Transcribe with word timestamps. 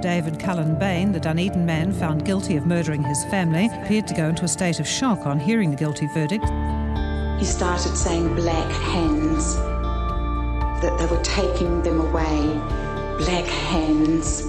David 0.00 0.40
Cullen 0.40 0.78
Bain, 0.78 1.12
the 1.12 1.20
Dunedin 1.20 1.66
man 1.66 1.92
found 1.92 2.24
guilty 2.24 2.56
of 2.56 2.64
murdering 2.66 3.02
his 3.02 3.22
family, 3.26 3.68
appeared 3.82 4.06
to 4.08 4.14
go 4.14 4.30
into 4.30 4.44
a 4.44 4.48
state 4.48 4.80
of 4.80 4.86
shock 4.86 5.26
on 5.26 5.38
hearing 5.38 5.70
the 5.70 5.76
guilty 5.76 6.06
verdict. 6.06 6.44
He 7.38 7.44
started 7.44 7.94
saying 7.96 8.34
black 8.34 8.70
hands, 8.70 9.56
that 10.80 10.98
they 10.98 11.06
were 11.06 11.22
taking 11.22 11.82
them 11.82 12.00
away. 12.00 12.40
Black 13.18 13.44
hands. 13.44 14.42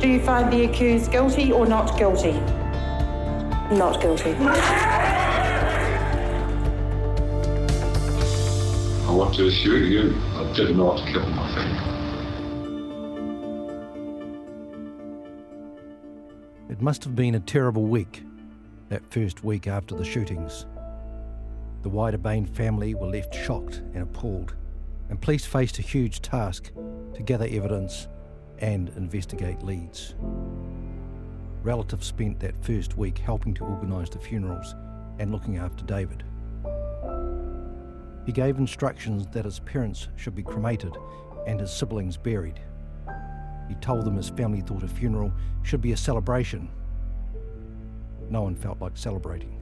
Do 0.00 0.08
you 0.08 0.20
find 0.20 0.50
the 0.50 0.64
accused 0.64 1.12
guilty 1.12 1.52
or 1.52 1.66
not 1.66 1.98
guilty? 1.98 2.32
Not 3.70 4.00
guilty. 4.00 4.32
I 9.04 9.10
want 9.10 9.34
to 9.34 9.48
assure 9.48 9.78
you, 9.78 10.16
I 10.34 10.50
did 10.54 10.74
not 10.76 11.06
kill 11.08 11.26
my 11.26 11.54
family. 11.54 11.85
It 16.68 16.82
must 16.82 17.04
have 17.04 17.14
been 17.14 17.36
a 17.36 17.40
terrible 17.40 17.84
week, 17.84 18.24
that 18.88 19.08
first 19.12 19.44
week 19.44 19.68
after 19.68 19.94
the 19.94 20.04
shootings. 20.04 20.66
The 21.82 21.88
wider 21.88 22.18
Bain 22.18 22.44
family 22.44 22.94
were 22.96 23.06
left 23.06 23.32
shocked 23.32 23.82
and 23.94 24.02
appalled, 24.02 24.56
and 25.08 25.20
police 25.20 25.46
faced 25.46 25.78
a 25.78 25.82
huge 25.82 26.22
task 26.22 26.72
to 27.14 27.22
gather 27.22 27.46
evidence 27.48 28.08
and 28.58 28.88
investigate 28.96 29.62
leads. 29.62 30.16
Relatives 31.62 32.08
spent 32.08 32.40
that 32.40 32.64
first 32.64 32.98
week 32.98 33.18
helping 33.18 33.54
to 33.54 33.64
organise 33.64 34.10
the 34.10 34.18
funerals 34.18 34.74
and 35.20 35.30
looking 35.30 35.58
after 35.58 35.84
David. 35.84 36.24
He 38.24 38.32
gave 38.32 38.58
instructions 38.58 39.28
that 39.28 39.44
his 39.44 39.60
parents 39.60 40.08
should 40.16 40.34
be 40.34 40.42
cremated 40.42 40.96
and 41.46 41.60
his 41.60 41.70
siblings 41.70 42.16
buried. 42.16 42.58
He 43.68 43.74
told 43.76 44.04
them 44.04 44.16
his 44.16 44.28
family 44.30 44.60
thought 44.60 44.82
a 44.82 44.88
funeral 44.88 45.32
should 45.62 45.80
be 45.80 45.92
a 45.92 45.96
celebration. 45.96 46.68
No 48.28 48.42
one 48.42 48.54
felt 48.54 48.80
like 48.80 48.96
celebrating. 48.96 49.60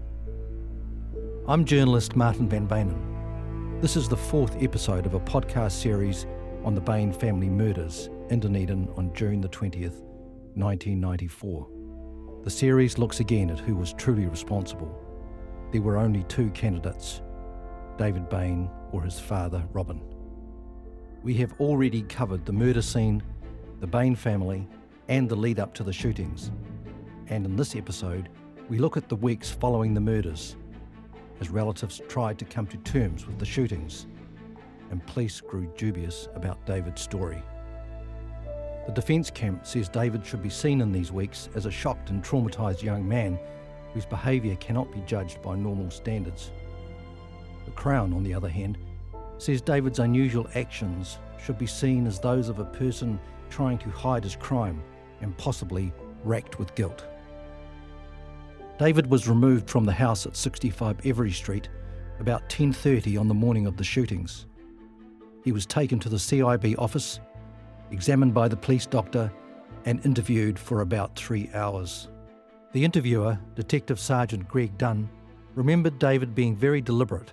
I'm 1.47 1.65
journalist 1.65 2.17
Martin 2.17 2.49
van 2.49 2.67
Beynen. 2.67 3.81
This 3.81 3.97
is 3.97 4.09
the 4.09 4.17
fourth 4.17 4.63
episode 4.63 5.05
of 5.05 5.15
a 5.15 5.21
podcast 5.21 5.73
series 5.73 6.27
on 6.65 6.75
the 6.75 6.81
Bain 6.81 7.13
family 7.13 7.51
murders 7.51 8.09
in 8.31 8.41
Dunedin 8.41 8.89
on 8.97 9.13
June 9.15 9.41
the 9.41 9.49
20th, 9.49 10.01
1994. 10.55 11.69
The 12.45 12.51
series 12.51 12.99
looks 12.99 13.21
again 13.21 13.51
at 13.51 13.59
who 13.59 13.75
was 13.75 13.93
truly 13.93 14.27
responsible. 14.27 14.99
There 15.73 15.83
were 15.83 15.99
only 15.99 16.23
two 16.25 16.51
candidates 16.51 17.21
David 17.99 18.29
Bain 18.29 18.71
or 18.93 19.03
his 19.03 19.21
father, 19.21 19.63
Robin. 19.73 20.01
We 21.23 21.35
have 21.35 21.53
already 21.61 22.03
covered 22.03 22.45
the 22.45 22.53
murder 22.53 22.83
scene, 22.83 23.23
the 23.81 23.87
Bain 23.87 24.15
family, 24.15 24.67
and 25.09 25.29
the 25.29 25.37
lead 25.37 25.61
up 25.61 25.75
to 25.75 25.83
the 25.83 25.93
shootings. 25.93 26.51
And 27.29 27.45
in 27.45 27.57
this 27.57 27.77
episode, 27.77 28.29
we 28.69 28.79
look 28.79 28.97
at 28.97 29.09
the 29.09 29.17
weeks 29.17 29.51
following 29.51 29.95
the 29.95 30.01
murders 30.01 30.57
as 31.41 31.51
relatives 31.51 32.01
tried 32.09 32.39
to 32.39 32.45
come 32.45 32.67
to 32.69 32.77
terms 32.79 33.27
with 33.27 33.39
the 33.39 33.47
shootings 33.47 34.07
and 34.91 35.05
police 35.07 35.41
grew 35.41 35.67
dubious 35.77 36.29
about 36.35 36.65
David's 36.67 37.03
story. 37.03 37.43
The 38.87 38.93
defence 38.93 39.31
camp 39.31 39.67
says 39.67 39.89
David 39.89 40.25
should 40.25 40.43
be 40.43 40.51
seen 40.51 40.81
in 40.81 40.93
these 40.93 41.11
weeks 41.11 41.49
as 41.55 41.67
a 41.67 41.71
shocked 41.71 42.11
and 42.11 42.23
traumatised 42.23 42.83
young 42.83 43.07
man 43.07 43.39
whose 43.93 44.07
behaviour 44.07 44.55
cannot 44.57 44.93
be 44.93 45.01
judged 45.01 45.41
by 45.43 45.57
normal 45.57 45.91
standards. 45.91 46.53
The 47.65 47.71
Crown, 47.73 48.13
on 48.13 48.23
the 48.23 48.35
other 48.35 48.49
hand, 48.49 48.79
says 49.39 49.61
David's 49.61 49.99
unusual 49.99 50.47
actions 50.55 51.19
should 51.43 51.59
be 51.59 51.67
seen 51.67 52.07
as 52.07 52.19
those 52.19 52.49
of 52.49 52.59
a 52.59 52.65
person 52.65 53.19
trying 53.51 53.79
to 53.79 53.91
hide 53.91 54.25
his 54.25 54.37
crime 54.37 54.83
and 55.21 55.37
possibly 55.37 55.93
racked 56.23 56.59
with 56.59 56.75
guilt. 56.75 57.07
David 58.79 59.07
was 59.09 59.29
removed 59.29 59.71
from 59.71 59.85
the 59.85 59.93
house 59.93 60.27
at 60.27 60.37
65 60.37 61.05
Every 61.05 61.31
Street 61.31 61.69
about 62.19 62.49
10:30 62.49 63.17
on 63.19 63.29
the 63.29 63.35
morning 63.35 63.67
of 63.67 63.77
the 63.77 63.85
shootings. 63.85 64.47
He 65.45 65.53
was 65.53 65.67
taken 65.67 65.99
to 66.01 66.09
the 66.09 66.19
CIB 66.19 66.75
office, 66.79 67.21
examined 67.91 68.35
by 68.35 68.49
the 68.49 68.57
police 68.57 68.87
doctor, 68.87 69.31
and 69.85 70.05
interviewed 70.07 70.59
for 70.59 70.81
about 70.81 71.17
3 71.17 71.51
hours. 71.55 72.09
The 72.73 72.85
interviewer, 72.85 73.39
Detective 73.55 74.01
Sergeant 74.01 74.49
Greg 74.49 74.77
Dunn, 74.79 75.09
remembered 75.55 75.99
David 75.99 76.35
being 76.35 76.57
very 76.57 76.81
deliberate, 76.81 77.33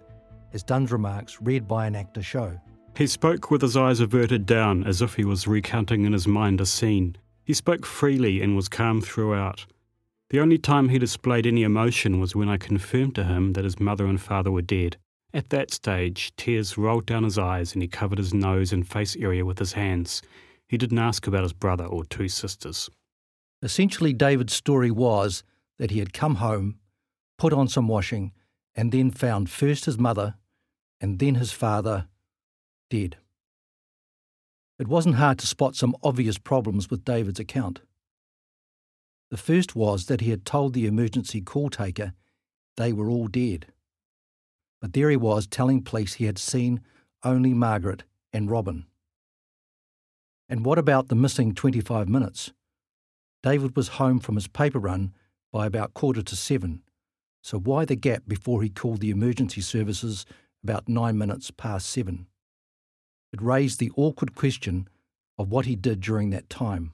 as 0.53 0.63
Dunn's 0.63 0.91
remarks 0.91 1.41
read 1.41 1.67
by 1.67 1.85
an 1.85 1.95
actor 1.95 2.22
show. 2.22 2.59
He 2.97 3.07
spoke 3.07 3.50
with 3.50 3.62
his 3.62 3.78
eyes 3.78 4.00
averted 4.00 4.45
down, 4.45 4.84
as 4.84 5.01
if 5.01 5.16
he 5.16 5.23
was 5.23 5.47
recounting 5.47 6.06
in 6.06 6.13
his 6.13 6.28
mind 6.28 6.59
a 6.59 6.66
scene. 6.66 7.16
He 7.44 7.53
spoke 7.53 7.85
freely 7.85 8.41
and 8.41 8.56
was 8.56 8.67
calm 8.67 9.01
throughout. 9.01 9.66
The 10.29 10.39
only 10.39 10.57
time 10.57 10.89
he 10.89 11.00
displayed 11.00 11.45
any 11.45 11.63
emotion 11.63 12.19
was 12.19 12.35
when 12.35 12.50
I 12.50 12.57
confirmed 12.57 13.16
to 13.16 13.23
him 13.23 13.53
that 13.53 13.63
his 13.63 13.79
mother 13.79 14.06
and 14.06 14.19
father 14.19 14.51
were 14.51 14.62
dead. 14.62 14.97
At 15.34 15.50
that 15.50 15.72
stage, 15.72 16.34
tears 16.35 16.78
rolled 16.78 17.06
down 17.06 17.23
his 17.23 17.38
eyes 17.38 17.73
and 17.73 17.81
he 17.81 17.88
covered 17.88 18.18
his 18.18 18.33
nose 18.33 18.73
and 18.73 18.88
face 18.88 19.16
area 19.16 19.45
with 19.45 19.59
his 19.59 19.73
hands. 19.73 20.22
He 20.68 20.78
didn't 20.78 21.00
ask 21.00 21.28
about 21.28 21.44
his 21.44 21.53
brother 21.53 21.85
or 21.85 22.06
two 22.06 22.28
sisters. 22.28 22.89
Essentially, 23.62 24.13
David's 24.13 24.53
story 24.53 24.91
was 24.91 25.44
that 25.78 25.91
he 25.91 26.00
had 26.00 26.13
come 26.13 26.35
home, 26.35 26.79
put 27.38 27.53
on 27.53 27.68
some 27.68 27.88
washing, 27.88 28.31
and 28.75 28.91
then 28.91 29.12
found 29.12 29.50
first 29.50 29.85
his 29.85 29.97
mother 29.97 30.35
and 31.01 31.19
then 31.19 31.35
his 31.35 31.51
father 31.51 32.07
dead. 32.89 33.17
It 34.79 34.88
wasn't 34.88 35.16
hard 35.16 35.39
to 35.39 35.47
spot 35.47 35.75
some 35.75 35.95
obvious 36.03 36.38
problems 36.38 36.89
with 36.89 37.03
David's 37.03 37.39
account. 37.39 37.81
The 39.29 39.38
first 39.38 39.75
was 39.75 40.06
that 40.06 40.22
he 40.22 40.29
had 40.29 40.45
told 40.45 40.73
the 40.73 40.85
emergency 40.85 41.41
call 41.41 41.69
taker 41.69 42.13
they 42.78 42.94
were 42.94 43.09
all 43.09 43.28
dead. 43.28 43.67
But 44.79 44.94
there 44.94 45.09
he 45.09 45.17
was 45.17 45.47
telling 45.47 45.84
police 45.84 46.16
he 46.16 46.25
had 46.25 46.38
seen 46.38 46.81
only 47.23 47.53
Margaret 47.53 48.03
and 48.33 48.50
Robin. 48.50 48.85
And 50.50 50.66
what 50.66 50.78
about 50.78 51.07
the 51.07 51.16
missing 51.16 51.53
25 51.53 52.09
minutes? 52.09 52.51
David 53.44 53.75
was 53.75 54.00
home 54.00 54.19
from 54.19 54.35
his 54.35 54.47
paper 54.47 54.79
run 54.79 55.13
by 55.51 55.66
about 55.66 55.94
quarter 55.94 56.22
to 56.22 56.35
seven, 56.35 56.81
so 57.41 57.57
why 57.57 57.85
the 57.85 57.95
gap 57.95 58.23
before 58.28 58.62
he 58.62 58.69
called 58.69 59.00
the 59.00 59.12
emergency 59.12 59.62
services 59.62 60.25
about 60.64 60.88
nine 60.88 61.18
minutes 61.18 61.52
past 61.52 61.90
seven? 61.90 62.28
It 63.34 63.42
raised 63.42 63.80
the 63.80 63.92
awkward 63.96 64.36
question 64.36 64.88
of 65.38 65.50
what 65.50 65.66
he 65.66 65.76
did 65.76 66.02
during 66.02 66.30
that 66.32 66.50
time. 66.50 66.94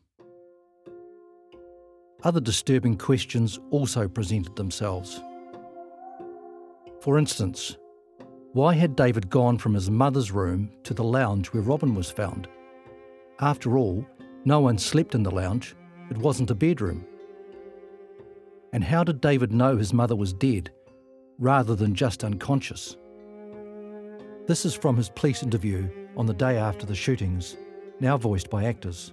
Other 2.23 2.39
disturbing 2.39 2.97
questions 2.97 3.59
also 3.69 4.07
presented 4.07 4.55
themselves. 4.55 5.21
For 7.01 7.17
instance, 7.17 7.77
why 8.53 8.73
had 8.73 8.95
David 8.95 9.29
gone 9.29 9.57
from 9.57 9.73
his 9.73 9.89
mother's 9.89 10.31
room 10.31 10.71
to 10.83 10.93
the 10.93 11.03
lounge 11.03 11.47
where 11.47 11.61
Robin 11.61 11.93
was 11.93 12.09
found? 12.09 12.47
After 13.39 13.77
all, 13.77 14.05
no 14.45 14.59
one 14.61 14.77
slept 14.77 15.13
in 15.13 15.23
the 15.23 15.31
lounge, 15.31 15.75
it 16.09 16.17
wasn't 16.17 16.51
a 16.51 16.55
bedroom. 16.55 17.05
And 18.73 18.83
how 18.83 19.03
did 19.03 19.21
David 19.21 19.51
know 19.51 19.77
his 19.77 19.93
mother 19.93 20.15
was 20.15 20.33
dead 20.33 20.71
rather 21.37 21.75
than 21.75 21.93
just 21.93 22.23
unconscious? 22.23 22.97
This 24.47 24.65
is 24.65 24.73
from 24.73 24.95
his 24.95 25.09
police 25.09 25.43
interview 25.43 25.89
on 26.15 26.25
the 26.25 26.33
day 26.33 26.55
after 26.55 26.85
the 26.85 26.95
shootings, 26.95 27.57
now 27.99 28.15
voiced 28.15 28.49
by 28.49 28.63
actors. 28.63 29.11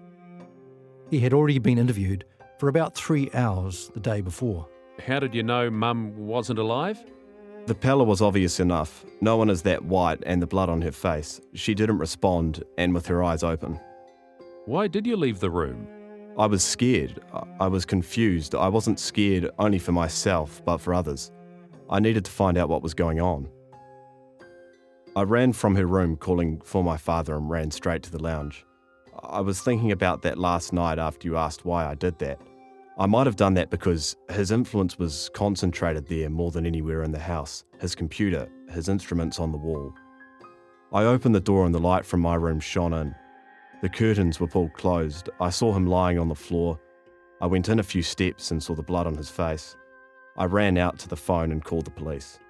He 1.10 1.18
had 1.18 1.34
already 1.34 1.58
been 1.58 1.76
interviewed 1.76 2.24
for 2.60 2.68
about 2.68 2.94
three 2.94 3.28
hours 3.34 3.90
the 3.94 4.00
day 4.00 4.20
before. 4.20 4.68
How 5.04 5.18
did 5.18 5.34
you 5.34 5.42
know 5.42 5.68
Mum 5.70 6.16
wasn't 6.16 6.60
alive? 6.60 7.04
The 7.66 7.74
pallor 7.74 8.04
was 8.04 8.22
obvious 8.22 8.60
enough. 8.60 9.04
No 9.20 9.36
one 9.36 9.50
is 9.50 9.62
that 9.62 9.84
white 9.84 10.22
and 10.24 10.40
the 10.40 10.46
blood 10.46 10.68
on 10.68 10.80
her 10.82 10.92
face. 10.92 11.40
She 11.54 11.74
didn't 11.74 11.98
respond, 11.98 12.62
and 12.78 12.94
with 12.94 13.06
her 13.08 13.24
eyes 13.24 13.42
open. 13.42 13.80
Why 14.66 14.86
did 14.86 15.04
you 15.04 15.16
leave 15.16 15.40
the 15.40 15.50
room? 15.50 15.88
I 16.38 16.46
was 16.46 16.62
scared. 16.62 17.18
I 17.58 17.66
was 17.66 17.84
confused. 17.84 18.54
I 18.54 18.68
wasn't 18.68 19.00
scared 19.00 19.50
only 19.58 19.80
for 19.80 19.90
myself, 19.90 20.62
but 20.64 20.78
for 20.78 20.94
others. 20.94 21.32
I 21.90 21.98
needed 21.98 22.24
to 22.24 22.30
find 22.30 22.56
out 22.56 22.68
what 22.68 22.82
was 22.82 22.94
going 22.94 23.20
on. 23.20 23.48
I 25.16 25.22
ran 25.22 25.52
from 25.52 25.76
her 25.76 25.86
room 25.86 26.16
calling 26.16 26.60
for 26.64 26.82
my 26.82 26.96
father 26.96 27.36
and 27.36 27.48
ran 27.48 27.70
straight 27.70 28.02
to 28.02 28.10
the 28.10 28.22
lounge. 28.22 28.66
I 29.22 29.40
was 29.42 29.60
thinking 29.60 29.92
about 29.92 30.22
that 30.22 30.38
last 30.38 30.72
night 30.72 30.98
after 30.98 31.28
you 31.28 31.36
asked 31.36 31.64
why 31.64 31.86
I 31.86 31.94
did 31.94 32.18
that. 32.18 32.40
I 32.98 33.06
might 33.06 33.26
have 33.26 33.36
done 33.36 33.54
that 33.54 33.70
because 33.70 34.16
his 34.30 34.50
influence 34.50 34.98
was 34.98 35.30
concentrated 35.32 36.08
there 36.08 36.30
more 36.30 36.50
than 36.50 36.66
anywhere 36.66 37.04
in 37.04 37.12
the 37.12 37.20
house 37.20 37.64
his 37.80 37.94
computer, 37.94 38.48
his 38.70 38.88
instruments 38.88 39.38
on 39.38 39.52
the 39.52 39.58
wall. 39.58 39.94
I 40.92 41.04
opened 41.04 41.34
the 41.34 41.40
door 41.40 41.64
and 41.64 41.74
the 41.74 41.80
light 41.80 42.04
from 42.04 42.20
my 42.20 42.34
room 42.34 42.58
shone 42.58 42.92
in. 42.92 43.14
The 43.82 43.88
curtains 43.88 44.40
were 44.40 44.48
pulled 44.48 44.72
closed. 44.72 45.30
I 45.40 45.50
saw 45.50 45.72
him 45.72 45.86
lying 45.86 46.18
on 46.18 46.28
the 46.28 46.34
floor. 46.34 46.80
I 47.40 47.46
went 47.46 47.68
in 47.68 47.78
a 47.78 47.84
few 47.84 48.02
steps 48.02 48.50
and 48.50 48.60
saw 48.60 48.74
the 48.74 48.82
blood 48.82 49.06
on 49.06 49.16
his 49.16 49.30
face. 49.30 49.76
I 50.36 50.46
ran 50.46 50.76
out 50.76 50.98
to 51.00 51.08
the 51.08 51.16
phone 51.16 51.52
and 51.52 51.64
called 51.64 51.84
the 51.84 51.90
police. 51.92 52.40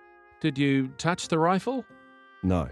Did 0.40 0.56
you 0.56 0.88
touch 0.96 1.28
the 1.28 1.38
rifle? 1.38 1.84
No. 2.44 2.68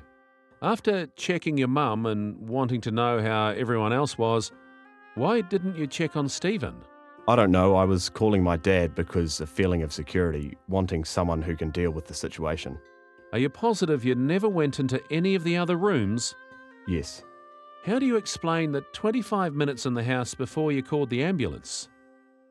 After 0.60 1.06
checking 1.16 1.58
your 1.58 1.68
mum 1.68 2.06
and 2.06 2.48
wanting 2.48 2.80
to 2.82 2.92
know 2.92 3.20
how 3.20 3.48
everyone 3.48 3.92
else 3.92 4.16
was, 4.16 4.52
why 5.16 5.40
didn't 5.40 5.76
you 5.76 5.86
check 5.88 6.16
on 6.16 6.28
Stephen? 6.28 6.76
I 7.26 7.36
don't 7.36 7.50
know. 7.50 7.74
I 7.74 7.84
was 7.84 8.08
calling 8.08 8.42
my 8.42 8.56
dad 8.56 8.94
because 8.94 9.40
a 9.40 9.46
feeling 9.46 9.82
of 9.82 9.92
security, 9.92 10.56
wanting 10.68 11.04
someone 11.04 11.42
who 11.42 11.56
can 11.56 11.70
deal 11.70 11.90
with 11.90 12.06
the 12.06 12.14
situation. 12.14 12.78
Are 13.32 13.38
you 13.38 13.48
positive 13.48 14.04
you 14.04 14.14
never 14.14 14.48
went 14.48 14.78
into 14.78 15.00
any 15.10 15.34
of 15.34 15.42
the 15.42 15.56
other 15.56 15.76
rooms? 15.76 16.34
Yes. 16.86 17.24
How 17.84 17.98
do 17.98 18.06
you 18.06 18.16
explain 18.16 18.72
that 18.72 18.92
25 18.92 19.54
minutes 19.54 19.86
in 19.86 19.94
the 19.94 20.04
house 20.04 20.34
before 20.34 20.70
you 20.70 20.82
called 20.82 21.10
the 21.10 21.24
ambulance? 21.24 21.88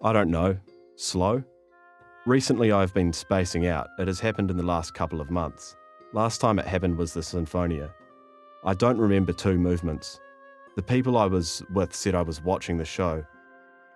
I 0.02 0.12
don't 0.12 0.32
know. 0.32 0.58
Slow? 0.96 1.44
Recently, 2.26 2.72
I've 2.72 2.94
been 2.94 3.14
spacing 3.14 3.68
out. 3.68 3.88
It 4.00 4.08
has 4.08 4.20
happened 4.20 4.52
in 4.52 4.58
the 4.58 4.64
last 4.66 4.94
couple 4.94 5.22
of 5.22 5.32
months. 5.32 5.76
Last 6.14 6.42
time 6.42 6.60
it 6.60 6.68
happened 6.68 6.98
was 6.98 7.14
the 7.14 7.22
Sinfonia. 7.22 7.90
I 8.66 8.74
don't 8.74 8.98
remember 8.98 9.32
two 9.32 9.58
movements. 9.58 10.20
The 10.76 10.82
people 10.82 11.18
I 11.18 11.26
was 11.26 11.64
with 11.74 11.96
said 11.96 12.16
I 12.16 12.22
was 12.22 12.44
watching 12.44 12.78
the 12.78 12.86
show. 12.86 13.24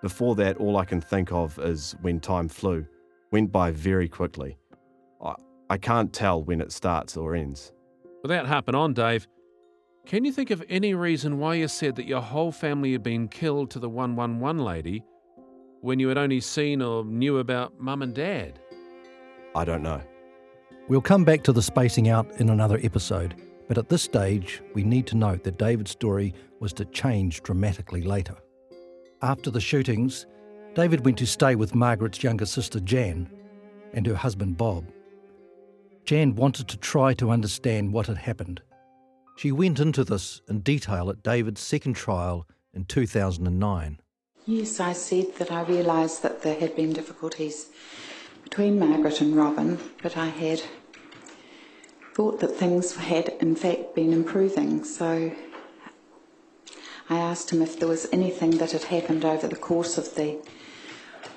Before 0.02 0.34
that, 0.36 0.58
all 0.58 0.78
I 0.78 0.86
can 0.86 1.02
think 1.02 1.34
of 1.34 1.60
is 1.60 1.94
when 2.02 2.22
time 2.22 2.48
flew, 2.48 2.86
went 3.32 3.52
by 3.52 3.72
very 3.72 4.08
quickly. 4.08 4.58
I, 5.22 5.36
I 5.70 5.78
can't 5.78 6.14
tell 6.14 6.42
when 6.42 6.62
it 6.62 6.72
starts 6.72 7.18
or 7.18 7.36
ends. 7.36 7.74
Without 8.22 8.46
harping 8.48 8.76
on, 8.76 8.94
Dave, 8.94 9.28
can 10.06 10.24
you 10.24 10.32
think 10.32 10.52
of 10.52 10.64
any 10.70 10.94
reason 10.94 11.38
why 11.38 11.56
you 11.56 11.68
said 11.68 11.96
that 11.98 12.08
your 12.08 12.22
whole 12.22 12.52
family 12.52 12.94
had 12.94 13.04
been 13.04 13.28
killed 13.28 13.72
to 13.72 13.80
the 13.80 13.90
111 13.90 14.64
lady 14.64 15.04
when 15.82 16.00
you 16.00 16.08
had 16.08 16.18
only 16.18 16.40
seen 16.40 16.82
or 16.82 17.04
knew 17.04 17.40
about 17.40 17.78
mum 17.78 18.02
and 18.02 18.14
dad? 18.14 18.60
I 19.54 19.66
don't 19.66 19.84
know. 19.84 20.02
We'll 20.88 21.02
come 21.02 21.24
back 21.24 21.42
to 21.44 21.52
the 21.52 21.64
spacing 21.64 22.10
out 22.10 22.30
in 22.40 22.50
another 22.50 22.80
episode, 22.84 23.34
but 23.68 23.80
at 23.80 23.90
this 23.90 24.04
stage, 24.04 24.62
we 24.76 24.84
need 24.84 25.08
to 25.08 25.18
note 25.18 25.44
that 25.44 25.58
David's 25.58 25.90
story 25.90 26.32
was 26.60 26.74
to 26.74 26.86
change 26.86 27.42
dramatically 27.42 28.04
later. 28.04 28.36
After 29.24 29.50
the 29.50 29.60
shootings, 29.60 30.28
David 30.76 31.04
went 31.04 31.18
to 31.18 31.26
stay 31.26 31.56
with 31.56 31.74
Margaret's 31.74 32.22
younger 32.22 32.46
sister 32.46 32.80
Jan 32.80 33.28
and 33.94 34.06
her 34.06 34.14
husband 34.14 34.58
Bob. 34.58 34.86
Jan 36.06 36.36
wanted 36.36 36.68
to 36.68 36.78
try 36.78 37.16
to 37.16 37.32
understand 37.32 37.92
what 37.92 38.06
had 38.06 38.18
happened. 38.18 38.62
She 39.38 39.52
went 39.52 39.80
into 39.80 40.04
this 40.04 40.40
in 40.48 40.60
detail 40.60 41.10
at 41.10 41.24
David's 41.24 41.62
second 41.62 41.96
trial 41.96 42.48
in 42.76 42.86
2009. 42.86 44.00
Yes, 44.46 44.80
I 44.80 44.94
said 44.94 45.34
that 45.40 45.52
I 45.52 45.64
realised 45.64 46.22
that 46.22 46.44
there 46.44 46.60
had 46.60 46.76
been 46.76 46.94
difficulties 46.94 47.70
between 48.46 48.80
Margaret 48.80 49.20
and 49.20 49.36
Robin, 49.36 49.78
but 50.02 50.16
I 50.16 50.28
had 50.28 50.62
thought 52.14 52.40
that 52.40 52.56
things 52.56 52.96
had 52.96 53.30
in 53.42 53.56
fact 53.56 53.96
been 53.96 54.14
improving. 54.14 54.86
So 54.86 55.32
I 57.10 57.18
asked 57.18 57.52
him 57.52 57.62
if 57.62 57.78
there 57.78 57.90
was 57.90 58.08
anything 58.14 58.52
that 58.60 58.72
had 58.72 58.84
happened 58.84 59.26
over 59.26 59.48
the 59.48 59.56
course 59.56 59.98
of 59.98 60.16
the 60.16 60.38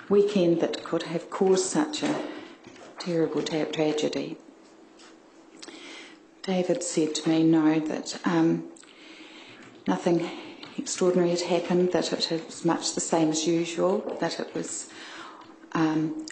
weekend 0.08 0.60
that 0.60 0.84
could 0.84 1.05
have 1.05 1.31
caused 1.31 1.66
such 1.66 2.02
a 2.02 2.14
terrible 2.99 3.43
tra- 3.43 3.66
tragedy. 3.72 4.37
David 6.43 6.82
said 6.82 7.14
to 7.16 7.28
me, 7.28 7.43
no, 7.43 7.81
that 7.81 8.20
um, 8.25 8.64
nothing 9.87 10.31
extraordinary 10.76 11.31
had 11.31 11.40
happened, 11.40 11.93
that 11.93 12.12
it 12.12 12.46
was 12.46 12.64
much 12.64 12.94
the 12.94 13.00
same 13.00 13.31
as 13.31 13.46
usual, 13.46 14.16
that 14.20 14.38
it 14.38 14.55
was 14.55 14.88
um, 15.72 16.26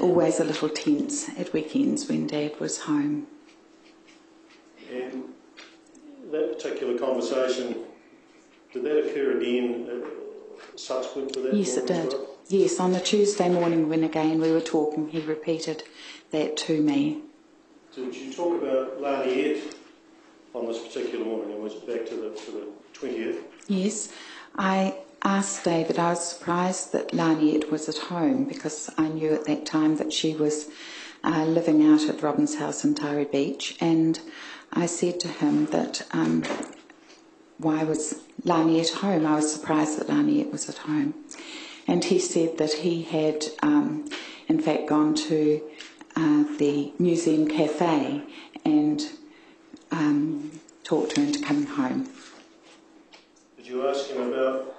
always 0.00 0.40
a 0.40 0.44
little 0.44 0.68
tense 0.68 1.28
at 1.38 1.52
weekends 1.52 2.08
when 2.08 2.26
Dad 2.26 2.58
was 2.60 2.78
home. 2.80 3.26
And 4.92 5.24
that 6.30 6.56
particular 6.56 6.98
conversation 6.98 7.84
did 8.72 8.84
that 8.84 9.10
occur 9.10 9.38
again 9.38 9.88
uh, 9.90 10.76
subsequent 10.76 11.32
to 11.34 11.40
that? 11.40 11.54
Yes, 11.54 11.76
it 11.76 11.86
did. 11.86 12.14
Yes, 12.48 12.80
on 12.80 12.92
the 12.92 13.00
Tuesday 13.00 13.48
morning 13.48 13.88
when 13.88 14.04
again 14.04 14.40
we 14.40 14.50
were 14.52 14.60
talking, 14.60 15.08
he 15.08 15.20
repeated 15.20 15.82
that 16.30 16.56
to 16.58 16.80
me. 16.80 17.22
Did 17.94 18.14
you 18.14 18.32
talk 18.32 18.62
about 18.62 19.00
Laniet 19.00 19.74
on 20.54 20.66
this 20.66 20.78
particular 20.78 21.24
morning, 21.24 21.52
and 21.54 21.62
was 21.62 21.74
it 21.74 21.86
back 21.86 22.06
to 22.06 22.14
the, 22.14 22.30
to 22.30 22.50
the 22.50 22.68
20th? 22.94 23.42
Yes, 23.66 24.12
I 24.56 24.94
asked 25.36 25.64
David, 25.64 25.98
I 25.98 26.10
was 26.10 26.24
surprised 26.24 26.92
that 26.92 27.12
Laniet 27.12 27.70
was 27.70 27.88
at 27.88 27.98
home 27.98 28.44
because 28.44 28.90
I 28.96 29.08
knew 29.08 29.34
at 29.34 29.44
that 29.44 29.66
time 29.66 29.96
that 29.96 30.12
she 30.12 30.34
was 30.34 30.68
uh, 31.22 31.44
living 31.44 31.86
out 31.86 32.08
at 32.08 32.22
Robin's 32.22 32.56
house 32.56 32.84
in 32.84 32.94
Taieri 32.94 33.30
Beach, 33.30 33.76
and 33.80 34.18
I 34.72 34.86
said 34.86 35.20
to 35.20 35.28
him 35.28 35.66
that 35.66 36.06
um, 36.12 36.44
why 37.58 37.84
was 37.84 38.22
Laniet 38.44 38.94
home? 38.94 39.26
I 39.26 39.36
was 39.36 39.52
surprised 39.52 39.98
that 39.98 40.08
Laniet 40.08 40.50
was 40.50 40.68
at 40.68 40.78
home. 40.78 41.14
And 41.86 42.04
he 42.04 42.18
said 42.18 42.58
that 42.58 42.72
he 42.72 43.02
had, 43.02 43.44
um, 43.62 44.08
in 44.46 44.60
fact, 44.60 44.86
gone 44.86 45.14
to 45.14 45.60
uh, 46.16 46.44
the 46.58 46.92
museum 46.98 47.48
cafe 47.48 48.22
and 48.64 49.02
um, 49.90 50.60
talked 50.84 51.16
her 51.16 51.22
into 51.22 51.40
coming 51.42 51.66
home. 51.66 52.08
Did 53.56 53.66
you 53.66 53.88
ask 53.88 54.08
him 54.08 54.32
about 54.32 54.77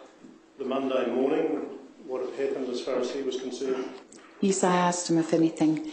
the 0.59 0.65
Monday 0.65 1.09
morning, 1.09 1.69
what 2.05 2.21
had 2.21 2.49
happened 2.49 2.67
as 2.67 2.81
far 2.81 2.99
as 2.99 3.11
he 3.11 3.21
was 3.21 3.39
concerned? 3.39 3.91
Yes, 4.41 4.61
I 4.61 4.75
asked 4.75 5.09
him 5.09 5.17
if 5.17 5.33
anything 5.33 5.89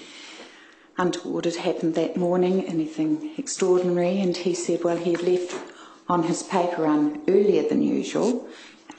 untoward 0.98 1.44
had 1.44 1.54
happened 1.54 1.94
that 1.94 2.16
morning, 2.16 2.64
anything 2.64 3.32
extraordinary, 3.38 4.20
and 4.20 4.36
he 4.36 4.54
said, 4.54 4.82
well, 4.82 4.96
he 4.96 5.12
had 5.12 5.22
left 5.22 5.54
on 6.08 6.24
his 6.24 6.42
paper 6.42 6.82
run 6.82 7.22
earlier 7.28 7.62
than 7.68 7.80
usual, 7.80 8.48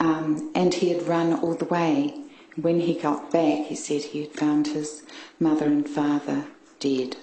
um, 0.00 0.50
and 0.54 0.72
he 0.72 0.88
had 0.88 1.06
run 1.06 1.34
all 1.40 1.54
the 1.54 1.66
way. 1.66 2.18
When 2.56 2.80
he 2.80 2.94
got 2.94 3.30
back, 3.30 3.66
he 3.66 3.74
said 3.74 4.02
he 4.02 4.22
had 4.22 4.32
found 4.32 4.68
his 4.68 5.02
mother 5.38 5.66
and 5.66 5.86
father 5.86 6.46
dead. 6.80 7.18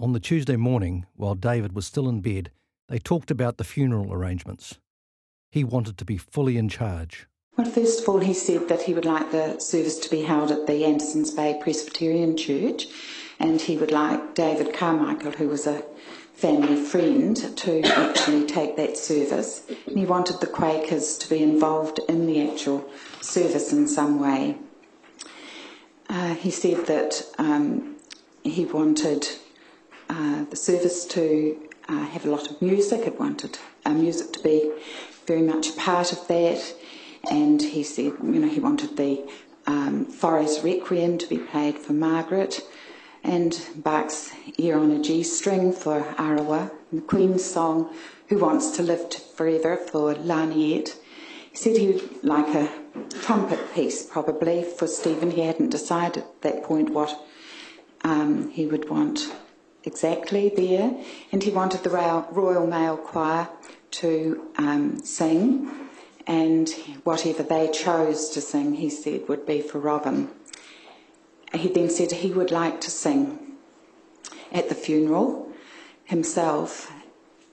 On 0.00 0.14
the 0.14 0.20
Tuesday 0.20 0.56
morning, 0.56 1.04
while 1.16 1.34
David 1.34 1.74
was 1.74 1.86
still 1.86 2.08
in 2.08 2.22
bed, 2.22 2.50
they 2.88 2.98
talked 2.98 3.30
about 3.30 3.58
the 3.58 3.64
funeral 3.64 4.10
arrangements. 4.10 4.78
He 5.50 5.64
wanted 5.64 5.98
to 5.98 6.06
be 6.06 6.16
fully 6.16 6.56
in 6.56 6.70
charge. 6.70 7.26
Well, 7.58 7.68
first 7.68 8.02
of 8.02 8.08
all, 8.08 8.20
he 8.20 8.34
said 8.34 8.68
that 8.68 8.82
he 8.82 8.94
would 8.94 9.04
like 9.04 9.32
the 9.32 9.58
service 9.58 9.98
to 9.98 10.10
be 10.10 10.22
held 10.22 10.52
at 10.52 10.68
the 10.68 10.84
Andersons 10.84 11.32
Bay 11.32 11.58
Presbyterian 11.60 12.36
Church, 12.36 12.86
and 13.40 13.60
he 13.60 13.76
would 13.76 13.90
like 13.90 14.36
David 14.36 14.72
Carmichael, 14.72 15.32
who 15.32 15.48
was 15.48 15.66
a 15.66 15.82
family 16.34 16.76
friend 16.76 17.36
to 17.56 17.82
actually 17.82 18.46
take 18.46 18.76
that 18.76 18.96
service. 18.96 19.64
And 19.88 19.98
he 19.98 20.06
wanted 20.06 20.38
the 20.38 20.46
Quakers 20.46 21.18
to 21.18 21.28
be 21.28 21.42
involved 21.42 21.98
in 22.08 22.28
the 22.28 22.48
actual 22.48 22.88
service 23.20 23.72
in 23.72 23.88
some 23.88 24.20
way. 24.20 24.56
Uh, 26.08 26.34
he 26.34 26.52
said 26.52 26.86
that 26.86 27.24
um, 27.38 27.96
he 28.44 28.66
wanted 28.66 29.26
uh, 30.08 30.44
the 30.44 30.54
service 30.54 31.04
to 31.06 31.60
uh, 31.88 32.04
have 32.04 32.24
a 32.24 32.30
lot 32.30 32.52
of 32.52 32.62
music. 32.62 33.02
He 33.02 33.10
wanted 33.10 33.58
uh, 33.84 33.94
music 33.94 34.32
to 34.34 34.42
be 34.44 34.70
very 35.26 35.42
much 35.42 35.70
a 35.70 35.72
part 35.72 36.12
of 36.12 36.28
that. 36.28 36.74
And 37.30 37.60
he 37.60 37.82
said, 37.82 38.12
you 38.22 38.38
know, 38.38 38.48
he 38.48 38.60
wanted 38.60 38.96
the 38.96 39.28
um, 39.66 40.06
Fauré's 40.06 40.62
Requiem 40.62 41.18
to 41.18 41.26
be 41.28 41.38
played 41.38 41.78
for 41.78 41.92
Margaret 41.92 42.60
and 43.22 43.60
Bach's 43.76 44.32
Air 44.58 44.78
on 44.78 44.90
a 44.90 45.02
G 45.02 45.22
string 45.22 45.72
for 45.72 46.00
Arawa, 46.18 46.70
and 46.90 47.02
the 47.02 47.06
Queen's 47.06 47.44
song 47.44 47.94
Who 48.28 48.38
Wants 48.38 48.70
to 48.76 48.82
Live 48.82 49.12
Forever 49.12 49.76
for 49.76 50.14
Laniet. 50.14 50.96
He 51.50 51.56
said 51.56 51.76
he 51.76 51.88
would 51.88 52.24
like 52.24 52.54
a 52.54 52.70
trumpet 53.22 53.74
piece 53.74 54.06
probably 54.06 54.62
for 54.62 54.86
Stephen. 54.86 55.32
He 55.32 55.42
hadn't 55.42 55.70
decided 55.70 56.22
at 56.22 56.42
that 56.42 56.62
point 56.62 56.90
what 56.90 57.20
um, 58.04 58.50
he 58.50 58.66
would 58.66 58.88
want 58.88 59.32
exactly 59.84 60.50
there, 60.54 60.96
and 61.32 61.42
he 61.42 61.50
wanted 61.50 61.82
the 61.82 61.90
Royal 61.90 62.66
Male 62.66 62.96
Choir 62.96 63.48
to 63.90 64.48
um, 64.56 65.00
sing, 65.02 65.70
and 66.28 66.68
whatever 67.04 67.42
they 67.42 67.70
chose 67.70 68.28
to 68.28 68.40
sing, 68.42 68.74
he 68.74 68.90
said, 68.90 69.26
would 69.28 69.46
be 69.46 69.62
for 69.62 69.78
Robin. 69.78 70.28
He 71.54 71.68
then 71.68 71.88
said 71.88 72.12
he 72.12 72.30
would 72.30 72.50
like 72.50 72.82
to 72.82 72.90
sing 72.90 73.38
at 74.52 74.68
the 74.68 74.74
funeral 74.74 75.50
himself, 76.04 76.92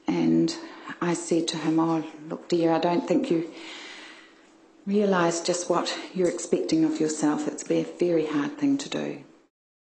and 0.06 0.54
I 1.02 1.14
said 1.14 1.48
to 1.50 1.58
him, 1.58 1.80
Oh, 1.80 2.04
look, 2.28 2.50
dear, 2.50 2.74
I 2.74 2.80
don't 2.80 3.08
think 3.08 3.32
you 3.32 3.50
realise 4.86 5.40
just 5.40 5.70
what 5.70 5.98
you're 6.14 6.30
expecting 6.30 6.84
of 6.84 7.00
yourself. 7.00 7.48
It's 7.48 7.70
a 7.72 7.84
very 7.84 8.28
hard 8.28 8.58
thing 8.58 8.78
to 8.80 8.90
do. 8.90 9.24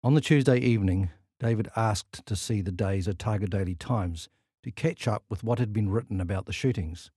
On 0.02 0.14
the 0.14 0.20
Tuesday 0.22 0.58
evening, 0.58 1.10
David 1.38 1.68
asked 1.76 2.24
to 2.24 2.34
see 2.34 2.62
the 2.62 2.72
day's 2.72 3.06
Otago 3.06 3.46
Daily 3.46 3.74
Times 3.74 4.30
to 4.62 4.70
catch 4.70 5.06
up 5.06 5.24
with 5.28 5.44
what 5.44 5.58
had 5.58 5.74
been 5.74 5.90
written 5.90 6.20
about 6.20 6.46
the 6.46 6.52
shootings. 6.52 7.10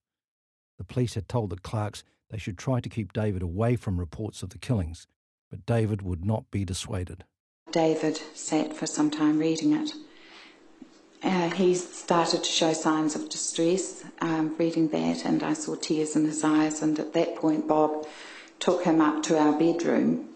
The 0.81 0.93
police 0.93 1.13
had 1.13 1.29
told 1.29 1.51
the 1.51 1.57
Clarks 1.57 2.03
they 2.31 2.39
should 2.39 2.57
try 2.57 2.79
to 2.79 2.89
keep 2.89 3.13
David 3.13 3.43
away 3.43 3.75
from 3.75 3.99
reports 3.99 4.41
of 4.41 4.49
the 4.49 4.57
killings, 4.57 5.05
but 5.51 5.63
David 5.63 6.01
would 6.01 6.25
not 6.25 6.49
be 6.49 6.65
dissuaded. 6.65 7.23
David 7.71 8.19
sat 8.33 8.75
for 8.75 8.87
some 8.87 9.11
time 9.11 9.37
reading 9.37 9.73
it. 9.73 9.93
Uh, 11.21 11.51
he 11.51 11.75
started 11.75 12.43
to 12.43 12.49
show 12.49 12.73
signs 12.73 13.15
of 13.15 13.29
distress 13.29 14.03
um, 14.21 14.55
reading 14.57 14.87
that, 14.87 15.23
and 15.23 15.43
I 15.43 15.53
saw 15.53 15.75
tears 15.75 16.15
in 16.15 16.25
his 16.25 16.43
eyes. 16.43 16.81
And 16.81 16.97
at 16.97 17.13
that 17.13 17.35
point, 17.35 17.67
Bob 17.67 18.07
took 18.57 18.83
him 18.83 19.01
up 19.01 19.21
to 19.25 19.37
our 19.37 19.53
bedroom 19.55 20.29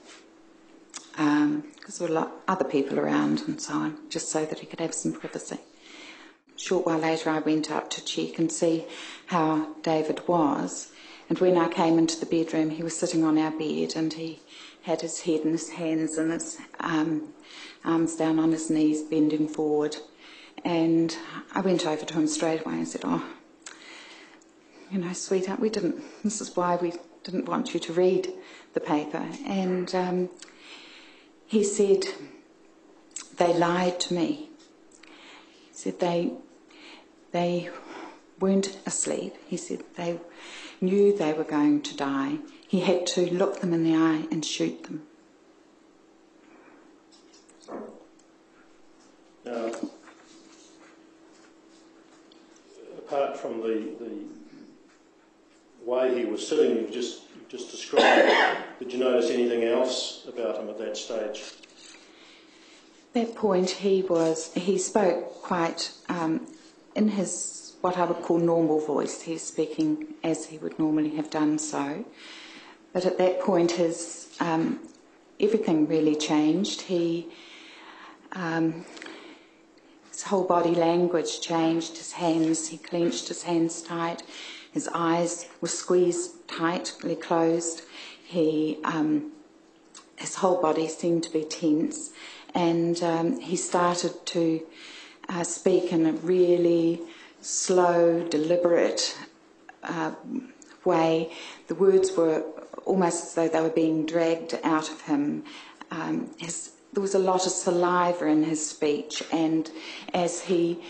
because 1.14 1.18
um, 1.18 1.74
there 1.98 2.08
were 2.08 2.32
other 2.48 2.66
people 2.66 3.00
around 3.00 3.42
and 3.48 3.60
so 3.60 3.74
on, 3.74 3.98
just 4.12 4.30
so 4.30 4.46
that 4.46 4.60
he 4.60 4.68
could 4.68 4.80
have 4.80 4.94
some 4.94 5.14
privacy. 5.14 5.58
Short 6.58 6.86
while 6.86 7.00
later, 7.00 7.30
I 7.30 7.40
went 7.40 7.70
up 7.70 7.90
to 7.92 8.04
check 8.04 8.40
and 8.40 8.52
see 8.52 8.86
how 9.28 9.74
David 9.82 10.28
was. 10.28 10.92
And 11.30 11.40
when 11.40 11.58
I 11.58 11.68
came 11.68 11.98
into 11.98 12.20
the 12.20 12.26
bedroom, 12.26 12.70
he 12.70 12.84
was 12.84 12.98
sitting 12.98 13.24
on 13.24 13.38
our 13.38 13.52
bed 13.52 13.94
and 13.96 14.14
he 14.14 14.40
had 14.84 15.02
his 15.02 15.22
head 15.22 15.42
in 15.42 15.52
his 15.52 15.70
hands 15.70 16.18
and 16.18 16.32
his 16.32 16.60
um, 16.80 17.34
arms 17.84 18.16
down 18.16 18.40
on 18.40 18.52
his 18.52 18.70
knees, 18.70 19.02
bending 19.02 19.48
forward. 19.48 19.98
And 20.64 21.16
I 21.54 21.62
went 21.62 21.86
over 21.86 22.06
to 22.06 22.14
him 22.14 22.28
straight 22.28 22.62
away 22.62 22.76
and 22.76 22.88
said, 22.88 23.02
Oh, 23.04 23.26
you 24.92 25.00
know, 25.00 25.14
sweetheart, 25.14 25.60
we 25.60 25.70
didn't, 25.70 26.04
this 26.24 26.42
is 26.42 26.56
why 26.56 26.76
we 26.76 26.94
didn't 27.24 27.48
want 27.48 27.74
you 27.74 27.80
to 27.82 27.94
read 27.94 28.32
the 28.74 28.80
paper. 28.80 29.28
And 29.46 29.94
um, 29.96 30.30
he 31.48 31.64
said, 31.64 32.06
They 33.38 33.54
lied 33.58 34.00
to 34.02 34.14
me. 34.14 34.50
Said, 35.86 36.00
They, 36.00 36.32
they 37.32 37.70
weren't 38.40 38.76
asleep. 38.88 39.36
He 39.46 39.56
said, 39.56 39.84
They 39.96 40.20
knew 40.82 41.16
they 41.16 41.32
were 41.32 41.44
going 41.44 41.84
to 41.84 41.96
die. 41.96 42.40
He 42.68 42.80
had 42.80 43.06
to 43.06 43.32
look 43.32 43.62
them 43.62 43.72
in 43.72 43.84
the 43.84 43.94
eye 43.96 44.26
and 44.32 44.44
shoot 44.44 44.82
them. 44.82 45.04
Now, 49.46 49.72
apart 52.98 53.38
from 53.38 53.62
the, 53.62 53.94
the 54.00 54.12
way 55.86 56.18
he 56.18 56.26
was 56.26 56.48
sitting, 56.48 56.78
you've 56.78 56.92
just, 56.92 57.22
you've 57.36 57.48
just 57.48 57.70
described, 57.70 58.58
did 58.80 58.92
you 58.92 58.98
notice 58.98 59.30
anything 59.30 59.66
else 59.66 60.26
about 60.28 60.58
him 60.58 60.68
at 60.68 60.80
that 60.80 60.98
stage? 60.98 61.44
At 63.14 63.28
that 63.28 63.36
point, 63.36 63.70
he 63.70 64.02
was 64.02 64.52
he 64.56 64.80
spoke 64.80 65.35
quite 65.46 65.92
um, 66.10 66.48
in 66.96 67.08
his 67.10 67.74
what 67.82 67.98
I 67.98 68.06
would 68.06 68.22
call 68.24 68.40
normal 68.40 68.80
voice. 68.80 69.22
He's 69.22 69.44
speaking 69.44 70.16
as 70.24 70.48
he 70.48 70.58
would 70.58 70.80
normally 70.80 71.16
have 71.18 71.30
done 71.30 71.60
so, 71.60 72.04
but 72.94 73.06
at 73.06 73.20
that 73.20 73.42
point, 73.42 73.72
his 73.72 74.36
um, 74.40 74.80
everything 75.40 75.88
really 75.88 76.16
changed. 76.16 76.82
He 76.82 77.28
um, 78.32 78.86
his 80.12 80.24
whole 80.24 80.46
body 80.46 80.74
language 80.74 81.42
changed. 81.42 81.98
His 81.98 82.14
hands, 82.14 82.70
he 82.70 82.78
clenched 82.78 83.28
his 83.28 83.44
hands 83.44 83.82
tight. 83.84 84.24
His 84.72 84.90
eyes 84.94 85.48
were 85.62 85.68
squeezed 85.68 86.48
tightly 86.48 87.16
closed. 87.16 87.84
He, 88.24 88.80
um, 88.84 89.32
his 90.16 90.36
whole 90.36 90.60
body 90.60 90.88
seemed 90.88 91.24
to 91.24 91.32
be 91.32 91.44
tense, 91.44 92.12
and 92.54 93.02
um, 93.04 93.40
he 93.40 93.56
started 93.56 94.26
to 94.28 94.66
uh, 95.30 95.44
speak 95.44 95.92
in 95.92 96.06
a 96.06 96.14
really 96.14 97.02
slow, 97.42 98.28
deliberate 98.30 99.18
uh, 99.84 100.12
way. 100.84 101.32
The 101.68 101.76
words 101.76 102.16
were 102.16 102.44
almost 102.86 103.24
as 103.24 103.34
though 103.36 103.48
they 103.48 103.62
were 103.62 103.70
being 103.70 104.06
dragged 104.06 104.58
out 104.64 104.90
of 104.90 105.02
him. 105.02 105.44
Um, 105.92 106.32
his, 106.38 106.72
there 106.94 107.02
was 107.02 107.16
a 107.16 107.20
lot 107.20 107.46
of 107.46 107.52
saliva 107.52 108.26
in 108.26 108.44
his 108.44 108.66
speech, 108.66 109.24
and 109.32 109.70
as 110.14 110.42
he 110.42 110.82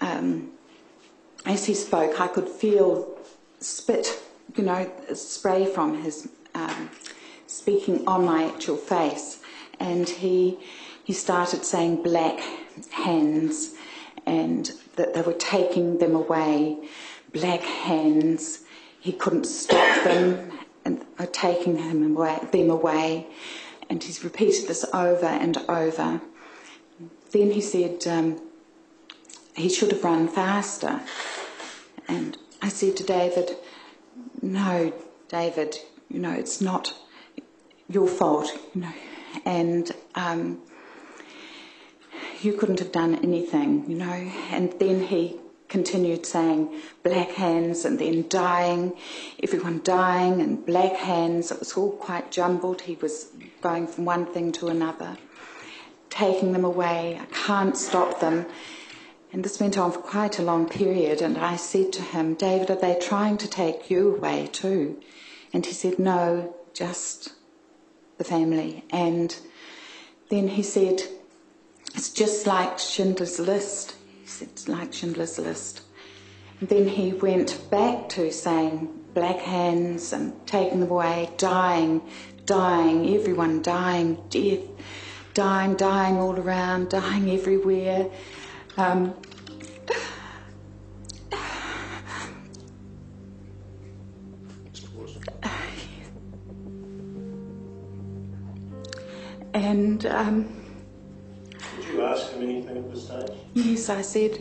um, 0.00 0.50
as 1.46 1.64
he 1.64 1.74
spoke, 1.74 2.20
I 2.20 2.28
could 2.28 2.48
feel 2.48 3.18
spit, 3.60 4.22
you 4.56 4.64
know, 4.64 4.90
spray 5.14 5.66
from 5.66 6.02
his 6.02 6.28
um, 6.54 6.90
speaking 7.46 8.06
on 8.06 8.24
my 8.24 8.44
actual 8.44 8.76
face. 8.76 9.40
And 9.78 10.08
he, 10.08 10.58
he 11.10 11.14
started 11.14 11.64
saying 11.64 12.00
black 12.04 12.38
hands 12.92 13.74
and 14.26 14.70
that 14.94 15.12
they 15.12 15.20
were 15.22 15.32
taking 15.32 15.98
them 15.98 16.14
away. 16.14 16.78
Black 17.32 17.62
hands. 17.62 18.60
He 19.00 19.10
couldn't 19.10 19.42
stop 19.42 20.04
them 20.04 20.52
and 20.84 21.04
are 21.18 21.26
taking 21.26 21.78
him 21.78 22.16
away, 22.16 22.38
them 22.52 22.70
away. 22.70 23.26
And 23.88 24.00
he's 24.00 24.22
repeated 24.22 24.68
this 24.68 24.84
over 24.94 25.26
and 25.26 25.56
over. 25.68 26.20
Then 27.32 27.50
he 27.50 27.60
said, 27.60 28.06
um, 28.06 28.40
he 29.56 29.68
should 29.68 29.90
have 29.90 30.04
run 30.04 30.28
faster. 30.28 31.00
And 32.06 32.38
I 32.62 32.68
said 32.68 32.96
to 32.98 33.02
David, 33.02 33.56
No, 34.42 34.92
David, 35.26 35.74
you 36.08 36.20
know, 36.20 36.30
it's 36.30 36.60
not 36.60 36.94
your 37.88 38.06
fault, 38.06 38.48
you 38.76 38.82
know, 38.82 38.92
and 39.44 39.90
um, 40.14 40.62
you 42.42 42.52
couldn't 42.54 42.78
have 42.78 42.92
done 42.92 43.16
anything, 43.16 43.88
you 43.90 43.96
know. 43.96 44.30
And 44.50 44.72
then 44.78 45.04
he 45.04 45.38
continued 45.68 46.26
saying 46.26 46.68
black 47.02 47.30
hands 47.30 47.84
and 47.84 47.98
then 47.98 48.28
dying, 48.28 48.92
everyone 49.42 49.80
dying 49.84 50.40
and 50.40 50.66
black 50.66 50.96
hands. 50.96 51.50
It 51.50 51.60
was 51.60 51.72
all 51.74 51.92
quite 51.92 52.30
jumbled. 52.30 52.82
He 52.82 52.96
was 52.96 53.28
going 53.62 53.86
from 53.86 54.04
one 54.04 54.26
thing 54.26 54.52
to 54.52 54.68
another, 54.68 55.16
taking 56.10 56.52
them 56.52 56.64
away. 56.64 57.18
I 57.20 57.26
can't 57.26 57.76
stop 57.76 58.20
them. 58.20 58.46
And 59.32 59.44
this 59.44 59.60
went 59.60 59.78
on 59.78 59.92
for 59.92 60.00
quite 60.00 60.40
a 60.40 60.42
long 60.42 60.68
period. 60.68 61.22
And 61.22 61.38
I 61.38 61.54
said 61.56 61.92
to 61.94 62.02
him, 62.02 62.34
David, 62.34 62.70
are 62.70 62.76
they 62.76 62.98
trying 63.00 63.38
to 63.38 63.48
take 63.48 63.88
you 63.88 64.16
away 64.16 64.48
too? 64.50 65.00
And 65.52 65.64
he 65.64 65.72
said, 65.72 65.98
No, 66.00 66.54
just 66.74 67.32
the 68.18 68.24
family. 68.24 68.84
And 68.90 69.36
then 70.30 70.48
he 70.48 70.62
said, 70.62 71.02
It's 71.94 72.10
just 72.10 72.46
like 72.46 72.78
Schindler's 72.78 73.38
List. 73.38 73.96
It's 74.40 74.68
like 74.68 74.92
Schindler's 74.92 75.38
List. 75.38 75.82
And 76.60 76.68
then 76.68 76.86
he 76.86 77.12
went 77.12 77.58
back 77.70 78.08
to 78.10 78.30
saying 78.30 78.88
black 79.14 79.38
hands 79.38 80.12
and 80.12 80.32
taking 80.46 80.80
them 80.80 80.90
away, 80.90 81.30
dying, 81.36 82.02
dying, 82.46 83.14
everyone 83.16 83.62
dying, 83.62 84.18
death, 84.28 84.60
dying, 85.34 85.74
dying 85.76 86.16
all 86.16 86.38
around, 86.38 86.90
dying 86.90 87.30
everywhere. 87.30 88.10
Um, 88.76 89.14
and 99.54 100.06
um, 100.06 100.59
anything 102.70 102.84
at 102.84 102.94
this 102.94 103.06
stage? 103.06 103.30
Yes, 103.54 103.88
I 103.88 104.02
said, 104.02 104.38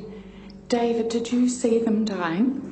David, 0.68 1.10
did 1.10 1.32
you 1.32 1.50
see 1.50 1.80
them 1.80 2.06
dying? 2.06 2.66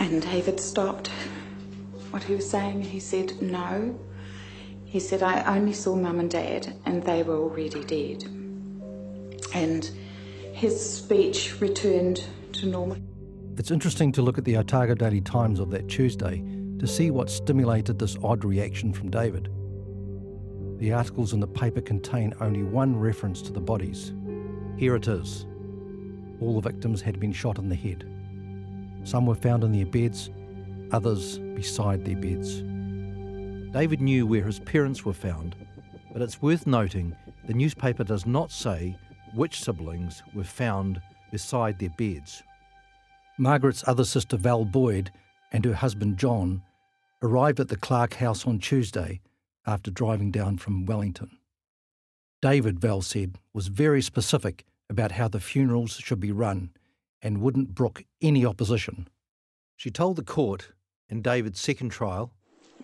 And 0.00 0.22
David 0.22 0.60
stopped 0.60 1.08
what 2.10 2.22
he 2.22 2.34
was 2.34 2.48
saying. 2.48 2.82
He 2.82 3.00
said, 3.00 3.40
No. 3.40 3.98
He 4.84 5.00
said, 5.00 5.22
I 5.22 5.56
only 5.56 5.72
saw 5.72 5.96
mum 5.96 6.20
and 6.20 6.30
dad, 6.30 6.72
and 6.86 7.02
they 7.02 7.24
were 7.24 7.36
already 7.36 7.82
dead. 7.84 8.24
And 9.52 9.90
his 10.52 10.78
speech 10.98 11.60
returned 11.60 12.24
to 12.52 12.66
normal. 12.66 12.98
It's 13.58 13.72
interesting 13.72 14.12
to 14.12 14.22
look 14.22 14.38
at 14.38 14.44
the 14.44 14.56
Otago 14.56 14.94
Daily 14.94 15.20
Times 15.20 15.58
of 15.58 15.70
that 15.70 15.88
Tuesday 15.88 16.44
to 16.78 16.86
see 16.86 17.10
what 17.10 17.28
stimulated 17.30 17.98
this 17.98 18.16
odd 18.22 18.44
reaction 18.44 18.92
from 18.92 19.10
David. 19.10 19.48
The 20.78 20.92
articles 20.92 21.32
in 21.32 21.40
the 21.40 21.46
paper 21.46 21.80
contain 21.80 22.34
only 22.40 22.62
one 22.62 22.98
reference 22.98 23.40
to 23.42 23.52
the 23.52 23.60
bodies. 23.60 24.12
Here 24.76 24.96
it 24.96 25.08
is. 25.08 25.46
All 26.40 26.60
the 26.60 26.68
victims 26.68 27.00
had 27.00 27.20
been 27.20 27.32
shot 27.32 27.58
in 27.58 27.68
the 27.68 27.74
head. 27.74 28.04
Some 29.04 29.26
were 29.26 29.34
found 29.34 29.64
in 29.64 29.72
their 29.72 29.86
beds, 29.86 30.30
others 30.90 31.38
beside 31.38 32.04
their 32.04 32.16
beds. 32.16 32.62
David 33.72 34.00
knew 34.00 34.26
where 34.26 34.44
his 34.44 34.60
parents 34.60 35.04
were 35.04 35.12
found, 35.12 35.54
but 36.12 36.22
it's 36.22 36.42
worth 36.42 36.66
noting 36.66 37.14
the 37.46 37.54
newspaper 37.54 38.04
does 38.04 38.26
not 38.26 38.50
say 38.50 38.96
which 39.34 39.62
siblings 39.62 40.22
were 40.34 40.44
found 40.44 41.00
beside 41.30 41.78
their 41.78 41.90
beds. 41.90 42.42
Margaret's 43.38 43.84
other 43.86 44.04
sister, 44.04 44.36
Val 44.36 44.64
Boyd, 44.64 45.10
and 45.52 45.64
her 45.64 45.74
husband, 45.74 46.18
John, 46.18 46.62
arrived 47.22 47.60
at 47.60 47.68
the 47.68 47.76
Clark 47.76 48.14
house 48.14 48.46
on 48.46 48.58
Tuesday 48.58 49.20
after 49.66 49.90
driving 49.90 50.30
down 50.30 50.58
from 50.58 50.86
Wellington. 50.86 51.38
David, 52.42 52.78
Val 52.78 53.02
said, 53.02 53.38
was 53.52 53.68
very 53.68 54.02
specific 54.02 54.64
about 54.90 55.12
how 55.12 55.28
the 55.28 55.40
funerals 55.40 55.92
should 55.92 56.20
be 56.20 56.32
run 56.32 56.70
and 57.22 57.40
wouldn't 57.40 57.74
brook 57.74 58.04
any 58.20 58.44
opposition. 58.44 59.08
She 59.76 59.90
told 59.90 60.16
the 60.16 60.22
court 60.22 60.72
in 61.08 61.22
David's 61.22 61.60
second 61.60 61.90
trial 61.90 62.32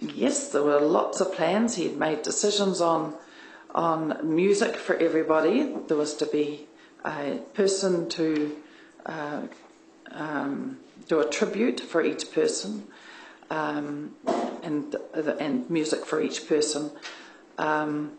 Yes, 0.01 0.49
there 0.49 0.63
were 0.63 0.81
lots 0.81 1.21
of 1.21 1.35
plans. 1.35 1.77
He 1.77 1.85
had 1.85 1.97
made 1.99 2.23
decisions 2.23 2.81
on 2.81 3.15
on 3.75 4.19
music 4.23 4.75
for 4.77 4.97
everybody. 4.97 5.75
There 5.87 5.97
was 5.97 6.15
to 6.15 6.27
be 6.27 6.67
a 7.05 7.39
person 7.55 8.09
to 8.09 8.57
uh, 9.07 9.43
um, 10.11 10.79
do 11.07 11.21
a 11.21 11.29
tribute 11.29 11.81
for 11.81 12.03
each 12.03 12.33
person, 12.33 12.85
um, 13.51 14.15
and 14.63 14.97
and 15.15 15.69
music 15.71 16.05
for 16.05 16.21
each 16.21 16.49
person. 16.49 16.91
Um, 17.59 18.13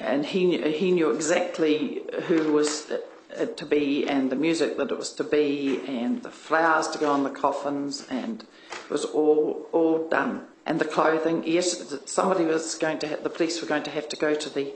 and 0.00 0.26
he 0.26 0.72
he 0.72 0.90
knew 0.92 1.10
exactly 1.10 2.02
who 2.26 2.52
was 2.52 2.90
it 3.30 3.56
to 3.56 3.66
be, 3.66 4.08
and 4.08 4.30
the 4.30 4.36
music 4.36 4.76
that 4.76 4.90
it 4.90 4.98
was 4.98 5.12
to 5.14 5.24
be, 5.24 5.80
and 5.86 6.22
the 6.22 6.30
flowers 6.30 6.88
to 6.88 6.98
go 6.98 7.10
on 7.10 7.24
the 7.24 7.30
coffins, 7.30 8.06
and 8.10 8.44
it 8.72 8.90
was 8.90 9.04
all 9.04 9.68
all 9.72 10.08
done. 10.08 10.46
And 10.66 10.78
the 10.78 10.84
clothing, 10.84 11.44
yes, 11.46 11.94
somebody 12.04 12.44
was 12.44 12.74
going 12.74 12.98
to. 12.98 13.08
Have, 13.08 13.22
the 13.22 13.30
police 13.30 13.60
were 13.60 13.68
going 13.68 13.84
to 13.84 13.90
have 13.90 14.08
to 14.10 14.16
go 14.16 14.34
to 14.34 14.50
the 14.50 14.72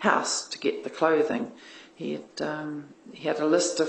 house 0.00 0.48
to 0.48 0.58
get 0.58 0.84
the 0.84 0.90
clothing. 0.90 1.52
He 1.94 2.12
had 2.12 2.46
um, 2.46 2.88
he 3.12 3.28
had 3.28 3.40
a 3.40 3.46
list 3.46 3.80
of 3.80 3.88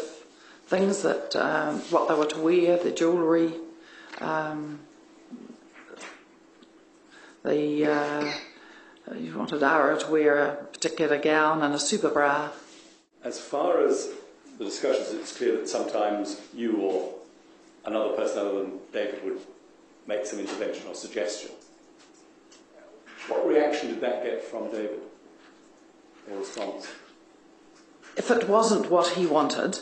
things 0.67 1.01
that 1.01 1.35
um, 1.35 1.79
what 1.89 2.07
they 2.07 2.13
were 2.13 2.25
to 2.25 2.39
wear, 2.39 2.77
the 2.77 2.91
jewellery, 2.91 3.53
um, 4.19 4.79
the. 7.43 7.85
Uh, 7.85 8.33
you 9.15 9.37
wanted 9.37 9.63
Ara 9.63 9.97
to 9.99 10.11
wear 10.11 10.37
a 10.37 10.55
particular 10.55 11.17
gown 11.17 11.61
and 11.63 11.73
a 11.73 11.79
super 11.79 12.09
bra. 12.09 12.49
As 13.23 13.39
far 13.39 13.85
as 13.85 14.09
the 14.57 14.65
discussions, 14.65 15.11
it's 15.11 15.37
clear 15.37 15.57
that 15.57 15.69
sometimes 15.69 16.41
you 16.53 16.77
or 16.77 17.13
another 17.85 18.13
person 18.15 18.39
other 18.39 18.59
than 18.59 18.79
David 18.91 19.23
would 19.23 19.39
make 20.07 20.25
some 20.25 20.39
intervention 20.39 20.87
or 20.87 20.95
suggestion. 20.95 21.51
What 23.27 23.47
reaction 23.47 23.89
did 23.89 24.01
that 24.01 24.23
get 24.23 24.43
from 24.43 24.71
David? 24.71 24.99
Or 26.29 26.39
response? 26.39 26.87
If 28.15 28.31
it 28.31 28.47
wasn't 28.49 28.89
what 28.89 29.09
he 29.09 29.25
wanted, 29.25 29.79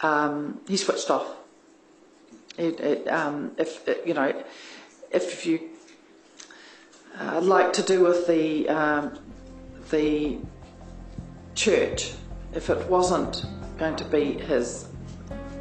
um, 0.00 0.60
he 0.68 0.76
switched 0.76 1.10
off. 1.10 1.26
It, 2.58 2.78
it, 2.80 3.08
um, 3.08 3.52
if 3.56 3.88
it, 3.88 4.06
you 4.06 4.14
know, 4.14 4.44
if 5.10 5.46
you 5.46 5.70
uh, 7.18 7.36
I'd 7.36 7.44
like 7.44 7.72
to 7.74 7.82
do 7.82 8.02
with 8.02 8.26
the 8.26 8.68
um, 8.68 9.18
the 9.90 10.38
church, 11.54 12.12
if 12.54 12.70
it 12.70 12.88
wasn't 12.88 13.44
going 13.78 13.96
to 13.96 14.04
be 14.04 14.32
his 14.32 14.86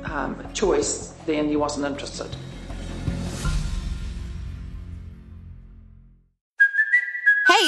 um, 0.06 0.52
choice, 0.54 1.14
then 1.26 1.48
he 1.48 1.56
wasn't 1.56 1.86
interested. 1.86 2.36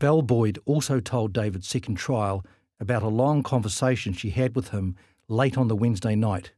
Val 0.00 0.22
Boyd 0.22 0.58
also 0.64 0.98
told 0.98 1.34
David's 1.34 1.68
second 1.68 1.96
trial 1.96 2.42
about 2.80 3.02
a 3.02 3.08
long 3.08 3.42
conversation 3.42 4.14
she 4.14 4.30
had 4.30 4.56
with 4.56 4.70
him 4.70 4.96
late 5.28 5.58
on 5.58 5.68
the 5.68 5.76
Wednesday 5.76 6.14
night. 6.14 6.52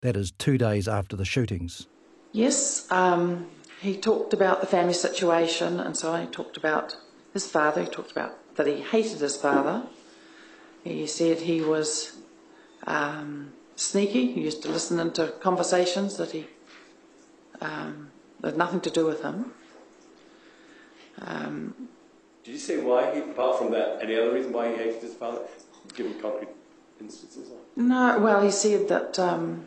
That 0.00 0.16
is 0.16 0.32
two 0.32 0.58
days 0.58 0.88
after 0.88 1.14
the 1.14 1.24
shootings. 1.24 1.86
Yes, 2.32 2.90
um, 2.90 3.46
he 3.80 3.96
talked 3.96 4.32
about 4.32 4.60
the 4.60 4.66
family 4.66 4.94
situation, 4.94 5.78
and 5.78 5.96
so 5.96 6.12
I 6.12 6.26
talked 6.26 6.56
about 6.56 6.96
his 7.32 7.46
father. 7.46 7.82
He 7.82 7.86
talked 7.88 8.10
about 8.10 8.36
that 8.56 8.66
he 8.66 8.80
hated 8.80 9.20
his 9.20 9.36
father. 9.36 9.84
He 10.82 11.06
said 11.06 11.42
he 11.42 11.60
was 11.60 12.16
um, 12.84 13.52
sneaky. 13.76 14.32
He 14.32 14.40
used 14.40 14.60
to 14.64 14.68
listen 14.68 14.98
into 14.98 15.28
conversations 15.40 16.16
that 16.16 16.32
he 16.32 16.48
um, 17.60 18.10
had 18.42 18.56
nothing 18.56 18.80
to 18.80 18.90
do 18.90 19.06
with 19.06 19.22
him. 19.22 19.52
Um, 21.20 21.88
Did 22.44 22.52
you 22.52 22.58
say 22.58 22.78
why, 22.80 23.14
he, 23.14 23.20
apart 23.20 23.58
from 23.58 23.70
that, 23.70 23.98
any 24.02 24.16
other 24.16 24.32
reason 24.32 24.52
why 24.52 24.70
he 24.70 24.76
hated 24.76 25.00
his 25.00 25.14
father? 25.14 25.42
Given 25.94 26.14
concrete 26.20 26.48
instances? 27.00 27.50
No, 27.76 28.18
well, 28.18 28.42
he 28.42 28.50
said 28.50 28.88
that 28.88 29.18
um, 29.18 29.64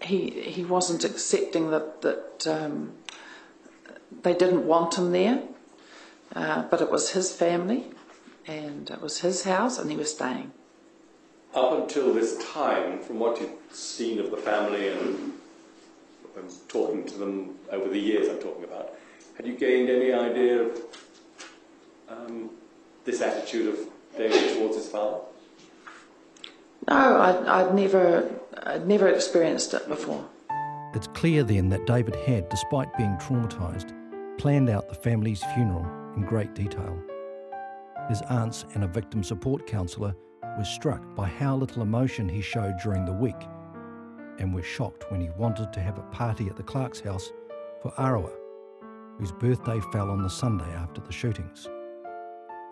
he 0.00 0.30
he 0.30 0.64
wasn't 0.64 1.04
accepting 1.04 1.70
that 1.70 2.02
that 2.02 2.46
um, 2.46 2.92
they 4.22 4.34
didn't 4.34 4.66
want 4.66 4.98
him 4.98 5.12
there, 5.12 5.42
uh, 6.34 6.62
but 6.70 6.80
it 6.80 6.90
was 6.90 7.10
his 7.10 7.32
family, 7.32 7.86
and 8.46 8.90
it 8.90 9.00
was 9.00 9.20
his 9.20 9.44
house, 9.44 9.78
and 9.78 9.90
he 9.90 9.96
was 9.96 10.12
staying. 10.12 10.52
Up 11.54 11.72
until 11.80 12.12
this 12.14 12.36
time, 12.52 13.00
from 13.00 13.18
what 13.18 13.40
you've 13.40 13.50
seen 13.72 14.20
of 14.20 14.30
the 14.30 14.36
family 14.36 14.88
and, 14.88 15.32
and 16.36 16.50
talking 16.68 17.04
to 17.04 17.14
them 17.18 17.56
over 17.72 17.88
the 17.88 17.98
years 17.98 18.28
I'm 18.28 18.38
talking 18.38 18.64
about, 18.64 18.94
had 19.36 19.46
you 19.46 19.56
gained 19.56 19.90
any 19.90 20.12
idea 20.12 20.62
of 20.62 20.80
um, 22.10 22.50
this 23.04 23.20
attitude 23.20 23.68
of 23.68 23.78
David 24.16 24.54
towards 24.54 24.76
his 24.76 24.88
father? 24.88 25.18
No, 26.88 27.20
I'd, 27.20 27.46
I'd 27.46 27.74
never 27.74 28.30
I'd 28.64 28.86
never 28.86 29.08
experienced 29.08 29.74
it 29.74 29.88
before. 29.88 30.24
It's 30.94 31.06
clear 31.08 31.44
then 31.44 31.68
that 31.68 31.86
David 31.86 32.16
had, 32.16 32.48
despite 32.48 32.96
being 32.96 33.16
traumatised, 33.18 33.94
planned 34.38 34.68
out 34.68 34.88
the 34.88 34.94
family's 34.94 35.42
funeral 35.54 35.86
in 36.16 36.22
great 36.22 36.54
detail. 36.54 37.00
His 38.08 38.22
aunts 38.22 38.64
and 38.74 38.82
a 38.82 38.88
victim 38.88 39.22
support 39.22 39.66
counsellor 39.66 40.14
were 40.58 40.64
struck 40.64 41.14
by 41.14 41.28
how 41.28 41.54
little 41.56 41.82
emotion 41.82 42.28
he 42.28 42.40
showed 42.42 42.74
during 42.82 43.04
the 43.04 43.12
week 43.12 43.36
and 44.38 44.52
were 44.52 44.62
shocked 44.62 45.10
when 45.10 45.20
he 45.20 45.30
wanted 45.36 45.72
to 45.72 45.80
have 45.80 45.98
a 45.98 46.02
party 46.10 46.48
at 46.48 46.56
the 46.56 46.62
Clark's 46.62 47.00
house 47.00 47.30
for 47.82 47.92
Arawa, 47.92 48.32
whose 49.18 49.32
birthday 49.32 49.78
fell 49.92 50.10
on 50.10 50.22
the 50.22 50.30
Sunday 50.30 50.72
after 50.72 51.00
the 51.00 51.12
shootings. 51.12 51.68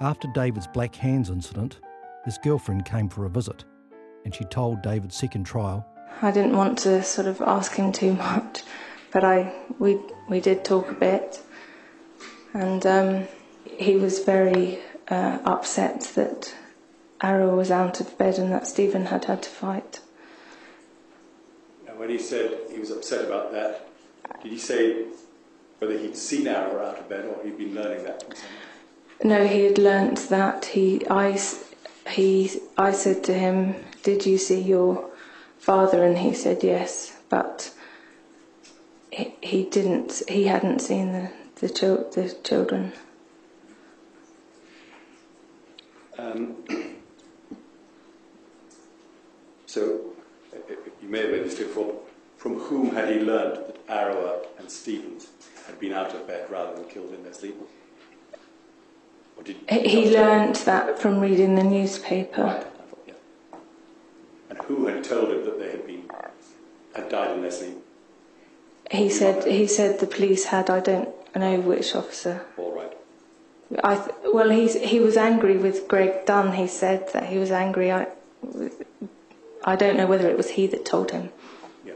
After 0.01 0.29
David's 0.29 0.69
Black 0.69 0.95
Hands 0.95 1.29
incident, 1.29 1.81
his 2.25 2.39
girlfriend 2.39 2.85
came 2.85 3.09
for 3.09 3.25
a 3.25 3.31
visit 3.31 3.65
and 4.25 4.35
she 4.35 4.45
told 4.45 4.83
David's 4.83 5.17
second 5.17 5.45
trial 5.45 5.87
I 6.21 6.31
didn't 6.31 6.57
want 6.57 6.79
to 6.81 7.03
sort 7.03 7.27
of 7.27 7.41
ask 7.41 7.75
him 7.77 7.93
too 7.93 8.13
much, 8.15 8.63
but 9.13 9.25
I 9.25 9.53
we 9.79 9.99
we 10.29 10.41
did 10.41 10.65
talk 10.65 10.91
a 10.91 10.95
bit, 10.95 11.41
and 12.53 12.85
um, 12.85 13.29
he 13.65 13.97
was 13.97 14.19
very 14.25 14.81
uh, 15.09 15.39
upset 15.45 16.01
that 16.17 16.55
Arawa 17.23 17.57
was 17.57 17.71
out 17.71 18.01
of 18.01 18.19
bed 18.19 18.39
and 18.39 18.53
that 18.53 18.67
Stephen 18.67 19.07
had 19.07 19.27
had 19.27 19.43
to 19.45 19.49
fight. 19.49 20.01
Now, 21.87 21.95
when 21.97 22.11
he 22.11 22.19
said 22.19 22.59
he 22.71 22.81
was 22.81 22.91
upset 22.91 23.25
about 23.25 23.53
that, 23.53 23.89
did 24.43 24.51
he 24.51 24.59
say 24.59 25.07
whether 25.79 25.97
he'd 25.97 26.17
seen 26.17 26.47
Arawa 26.47 26.89
out 26.89 26.99
of 26.99 27.09
bed 27.09 27.27
or 27.27 27.45
he'd 27.45 27.57
been 27.57 27.75
learning 27.75 28.05
that 28.05 28.25
from 28.25 28.35
someone? 28.35 28.68
No, 29.23 29.47
he 29.47 29.65
had 29.65 29.79
learnt 29.79 30.29
that 30.29 30.67
he 30.67 31.05
I 31.09 31.39
he, 32.09 32.51
I 32.77 32.93
said 32.93 33.25
to 33.25 33.35
him, 33.35 33.75
"Did 34.03 34.25
you 34.25 34.39
see 34.39 34.61
your 34.61 35.11
father?" 35.59 36.05
And 36.05 36.19
he 36.19 36.33
said 36.35 36.63
yes, 36.63 37.17
but 37.29 37.73
he, 39.11 39.35
he 39.41 39.65
didn't. 39.65 40.23
He 40.29 40.45
hadn't 40.45 40.81
seen 40.81 41.13
the 41.13 41.31
the, 41.57 41.67
the 42.15 42.37
children. 42.45 42.93
Um, 46.17 46.57
so, 49.67 50.01
you 51.03 51.09
may 51.09 51.23
have 51.23 51.31
made 51.31 51.45
this 51.45 51.59
before. 51.59 51.95
From 52.37 52.59
whom 52.61 52.95
had 52.95 53.09
he 53.09 53.19
learned 53.19 53.57
that 53.57 53.87
Arawa 53.89 54.47
and 54.59 54.71
Stevens 54.71 55.29
had 55.67 55.81
been 55.81 55.93
out 55.93 56.15
of 56.15 56.27
bed 56.29 56.49
rather 56.51 56.77
than 56.77 56.85
killed 56.85 57.13
in 57.13 57.25
their 57.25 57.33
sleep? 57.33 57.57
He, 59.45 59.89
he 59.89 60.11
learned 60.11 60.57
that 60.57 60.99
from 60.99 61.21
reading 61.21 61.55
the 61.55 61.65
newspaper. 61.65 62.65
and 64.51 64.59
who 64.65 64.87
had 64.87 65.05
told 65.05 65.31
him 65.31 65.45
that 65.45 65.59
they 65.59 65.71
had 65.71 65.87
been 65.87 66.11
had 66.95 67.09
died 67.09 67.33
in 67.37 67.43
their 67.43 67.51
sleep? 67.51 67.79
He 68.91 69.09
said 69.09 69.45
he 69.45 69.67
said 69.67 70.01
the 70.01 70.07
police 70.07 70.47
had. 70.47 70.71
I 70.71 70.81
don't 70.81 71.15
know 71.37 71.61
which 71.61 71.95
officer. 71.95 72.45
All 72.57 72.73
right. 72.73 72.93
I 73.85 73.97
th- 73.97 74.17
well, 74.33 74.51
he's 74.51 74.75
he 74.75 74.99
was 74.99 75.17
angry 75.17 75.57
with 75.57 75.89
Greg 75.89 76.25
Dunn. 76.27 76.53
He 76.55 76.67
said 76.67 77.13
that 77.13 77.27
he 77.27 77.39
was 77.39 77.51
angry. 77.51 77.93
I 77.93 78.07
I 79.65 79.77
don't 79.77 79.97
know 79.97 80.07
whether 80.07 80.29
it 80.29 80.37
was 80.37 80.51
he 80.51 80.67
that 80.69 80.85
told 80.85 81.11
him. 81.11 81.31
Yeah. 81.85 81.93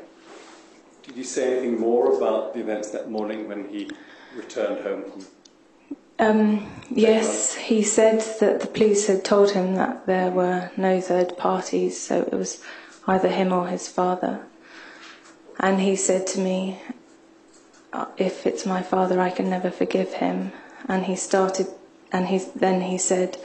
Did 1.02 1.16
you 1.16 1.24
say 1.24 1.52
anything 1.52 1.80
more 1.80 2.14
about 2.16 2.54
the 2.54 2.60
events 2.60 2.90
that 2.90 3.10
morning 3.10 3.48
when 3.48 3.68
he 3.68 3.90
returned 4.36 4.84
home 4.84 5.04
from? 5.10 5.24
Um, 6.22 6.70
yes, 6.88 7.56
he 7.56 7.82
said 7.82 8.20
that 8.38 8.60
the 8.60 8.68
police 8.68 9.08
had 9.08 9.24
told 9.24 9.50
him 9.50 9.74
that 9.74 10.06
there 10.06 10.30
were 10.30 10.70
no 10.76 11.00
third 11.00 11.36
parties, 11.36 11.98
so 11.98 12.20
it 12.20 12.32
was 12.32 12.62
either 13.08 13.26
him 13.26 13.52
or 13.52 13.66
his 13.66 13.88
father. 13.88 14.46
And 15.58 15.80
he 15.80 15.96
said 15.96 16.28
to 16.28 16.38
me, 16.38 16.80
"Uh, 17.92 18.06
"If 18.16 18.46
it's 18.46 18.64
my 18.64 18.82
father, 18.82 19.18
I 19.18 19.30
can 19.30 19.50
never 19.50 19.68
forgive 19.68 20.12
him." 20.14 20.52
And 20.86 21.06
he 21.06 21.16
started, 21.16 21.66
and 22.12 22.28
he 22.28 22.38
then 22.54 22.82
he 22.82 22.98
said, 22.98 23.38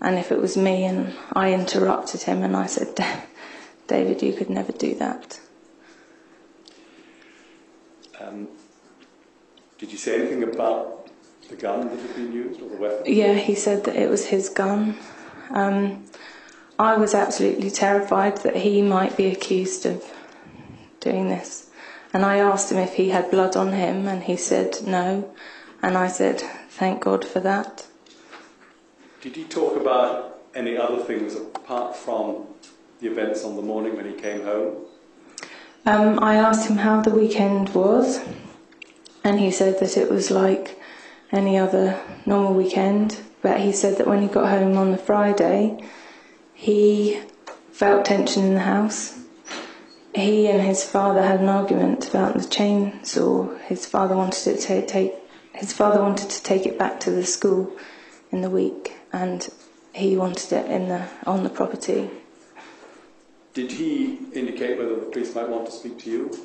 "And 0.00 0.16
if 0.16 0.30
it 0.30 0.40
was 0.40 0.56
me?" 0.56 0.84
And 0.84 1.14
I 1.32 1.52
interrupted 1.52 2.22
him, 2.22 2.44
and 2.44 2.56
I 2.56 2.66
said, 2.66 2.94
"David, 3.88 4.22
you 4.22 4.34
could 4.34 4.50
never 4.50 4.70
do 4.70 4.94
that." 4.94 5.40
Um, 8.20 8.46
did 9.78 9.90
you 9.90 9.98
say 9.98 10.14
anything 10.14 10.44
about 10.44 10.93
the 11.48 11.56
gun 11.56 11.88
that 11.88 11.98
had 11.98 12.14
been 12.14 12.32
used 12.32 12.60
or 12.60 12.68
the 12.68 12.76
weapon? 12.76 13.02
Yeah, 13.06 13.34
he 13.34 13.54
said 13.54 13.84
that 13.84 13.96
it 13.96 14.08
was 14.08 14.26
his 14.26 14.48
gun. 14.48 14.96
Um, 15.50 16.04
I 16.78 16.96
was 16.96 17.14
absolutely 17.14 17.70
terrified 17.70 18.38
that 18.38 18.56
he 18.56 18.82
might 18.82 19.16
be 19.16 19.26
accused 19.26 19.86
of 19.86 20.04
doing 21.00 21.28
this. 21.28 21.70
And 22.12 22.24
I 22.24 22.38
asked 22.38 22.70
him 22.70 22.78
if 22.78 22.94
he 22.94 23.10
had 23.10 23.30
blood 23.30 23.56
on 23.56 23.72
him, 23.72 24.08
and 24.08 24.22
he 24.22 24.36
said 24.36 24.78
no. 24.86 25.32
And 25.82 25.96
I 25.98 26.08
said, 26.08 26.40
thank 26.70 27.02
God 27.02 27.24
for 27.24 27.40
that. 27.40 27.86
Did 29.20 29.36
he 29.36 29.44
talk 29.44 29.76
about 29.76 30.40
any 30.54 30.76
other 30.76 31.02
things 31.02 31.34
apart 31.34 31.96
from 31.96 32.46
the 33.00 33.08
events 33.08 33.44
on 33.44 33.56
the 33.56 33.62
morning 33.62 33.96
when 33.96 34.06
he 34.06 34.12
came 34.12 34.42
home? 34.44 34.76
Um, 35.86 36.18
I 36.22 36.36
asked 36.36 36.68
him 36.68 36.78
how 36.78 37.02
the 37.02 37.10
weekend 37.10 37.74
was, 37.74 38.20
and 39.22 39.38
he 39.38 39.50
said 39.50 39.80
that 39.80 39.96
it 39.96 40.10
was 40.10 40.30
like 40.30 40.80
any 41.34 41.58
other 41.58 42.00
normal 42.24 42.54
weekend. 42.54 43.20
But 43.42 43.60
he 43.60 43.72
said 43.72 43.98
that 43.98 44.06
when 44.06 44.22
he 44.22 44.28
got 44.28 44.48
home 44.48 44.76
on 44.76 44.90
the 44.90 44.98
Friday, 44.98 45.84
he 46.54 47.20
felt 47.72 48.06
tension 48.06 48.44
in 48.44 48.54
the 48.54 48.60
house. 48.60 49.18
He 50.14 50.46
and 50.46 50.62
his 50.62 50.84
father 50.84 51.22
had 51.22 51.40
an 51.40 51.48
argument 51.48 52.08
about 52.08 52.34
the 52.34 52.40
chainsaw. 52.40 53.60
His 53.62 53.84
father 53.84 54.16
wanted 54.16 54.46
it 54.46 54.60
to 54.60 54.86
take. 54.86 55.12
His 55.52 55.72
father 55.72 56.00
wanted 56.00 56.30
to 56.30 56.42
take 56.42 56.66
it 56.66 56.78
back 56.78 57.00
to 57.00 57.10
the 57.10 57.24
school 57.24 57.76
in 58.30 58.40
the 58.40 58.50
week, 58.50 58.94
and 59.12 59.48
he 59.92 60.16
wanted 60.16 60.52
it 60.52 60.70
in 60.70 60.88
the 60.88 61.08
on 61.26 61.42
the 61.42 61.50
property. 61.50 62.10
Did 63.54 63.72
he 63.72 64.18
indicate 64.32 64.78
whether 64.78 64.96
the 64.96 65.06
police 65.06 65.34
might 65.34 65.48
want 65.48 65.66
to 65.66 65.72
speak 65.72 65.98
to 66.00 66.10
you? 66.10 66.38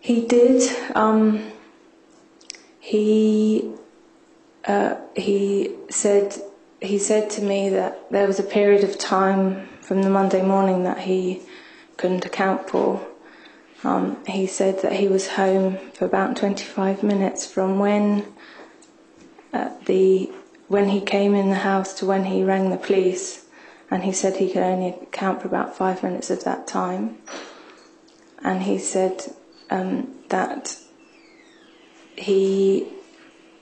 He 0.00 0.26
did. 0.26 0.70
Um, 0.94 1.52
he 2.92 3.72
uh, 4.66 4.96
he 5.16 5.74
said 5.88 6.36
he 6.78 6.98
said 6.98 7.30
to 7.30 7.40
me 7.40 7.70
that 7.70 8.10
there 8.10 8.26
was 8.26 8.38
a 8.38 8.42
period 8.42 8.84
of 8.84 8.98
time 8.98 9.66
from 9.80 10.02
the 10.02 10.10
Monday 10.10 10.42
morning 10.42 10.84
that 10.84 10.98
he 10.98 11.40
couldn't 11.96 12.26
account 12.26 12.68
for. 12.68 13.00
Um, 13.82 14.22
he 14.26 14.46
said 14.46 14.82
that 14.82 14.92
he 14.92 15.08
was 15.08 15.26
home 15.26 15.78
for 15.94 16.04
about 16.04 16.36
25 16.36 17.02
minutes 17.02 17.46
from 17.46 17.78
when 17.78 18.26
uh, 19.54 19.70
the 19.86 20.30
when 20.68 20.90
he 20.90 21.00
came 21.00 21.34
in 21.34 21.48
the 21.48 21.64
house 21.70 21.94
to 21.94 22.04
when 22.04 22.26
he 22.26 22.44
rang 22.44 22.68
the 22.68 22.76
police, 22.76 23.46
and 23.90 24.04
he 24.04 24.12
said 24.12 24.36
he 24.36 24.52
could 24.52 24.62
only 24.62 24.88
account 24.88 25.40
for 25.40 25.48
about 25.48 25.74
five 25.74 26.02
minutes 26.02 26.28
of 26.28 26.44
that 26.44 26.66
time. 26.66 27.16
And 28.44 28.64
he 28.64 28.76
said 28.76 29.32
um, 29.70 30.14
that 30.28 30.76
he 32.16 32.86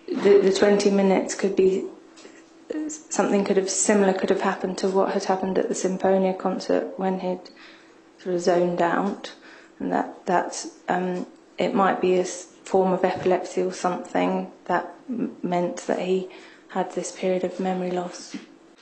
the, 0.09 0.41
the 0.43 0.53
20 0.53 0.91
minutes 0.91 1.35
could 1.35 1.55
be 1.55 1.85
something 2.89 3.45
could 3.45 3.57
have 3.57 3.71
similar 3.71 4.13
could 4.13 4.31
have 4.31 4.41
happened 4.41 4.79
to 4.79 4.89
what 4.89 5.13
had 5.13 5.25
happened 5.25 5.59
at 5.59 5.69
the 5.69 5.75
Sinfonia 5.75 6.37
concert 6.39 6.99
when 6.99 7.21
he'd 7.21 7.51
sort 8.19 8.35
of 8.35 8.41
zoned 8.41 8.83
out, 8.83 9.33
and 9.79 9.93
that 9.93 10.27
that 10.27 10.67
um, 10.89 11.27
it 11.59 11.75
might 11.75 12.01
be 12.01 12.19
a 12.19 12.25
form 12.25 12.93
of 12.93 13.05
epilepsy 13.05 13.63
or 13.63 13.73
something 13.73 14.51
that 14.67 14.95
m- 15.09 15.37
meant 15.43 15.79
that 15.87 16.01
he 16.01 16.29
had 16.69 16.93
this 16.93 17.11
period 17.13 17.43
of 17.45 17.59
memory 17.59 17.91
loss. 17.91 18.37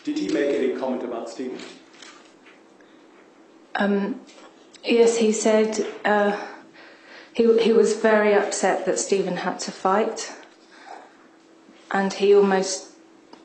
Did 0.05 0.19
he 0.19 0.29
make 0.29 0.55
any 0.55 0.79
comment 0.79 1.03
about 1.03 1.31
Stephen? 1.31 1.59
Um, 3.75 4.21
yes, 4.85 5.17
he 5.17 5.33
said 5.33 5.87
uh, 6.05 6.37
he 7.39 7.45
he 7.63 7.73
was 7.73 7.95
very 7.95 8.35
upset 8.35 8.85
that 8.85 8.99
Stephen 8.99 9.37
had 9.37 9.61
to 9.61 9.71
fight, 9.71 10.33
and 11.93 12.13
he 12.13 12.35
almost 12.35 12.89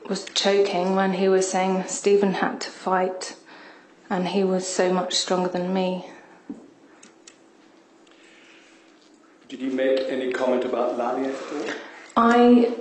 was 0.09 0.25
choking 0.33 0.95
when 0.95 1.13
he 1.13 1.29
was 1.29 1.47
saying 1.49 1.83
Stephen 1.85 2.33
had 2.33 2.59
to 2.61 2.71
fight, 2.71 3.35
and 4.09 4.29
he 4.29 4.43
was 4.43 4.67
so 4.67 4.91
much 4.91 5.13
stronger 5.13 5.47
than 5.47 5.71
me. 5.71 6.07
Did 9.47 9.61
you 9.61 9.69
make 9.69 9.99
any 10.09 10.33
comment 10.33 10.65
about 10.65 10.97
Laniet 10.97 11.35
at 11.35 11.53
all? 11.53 11.75
I, 12.17 12.75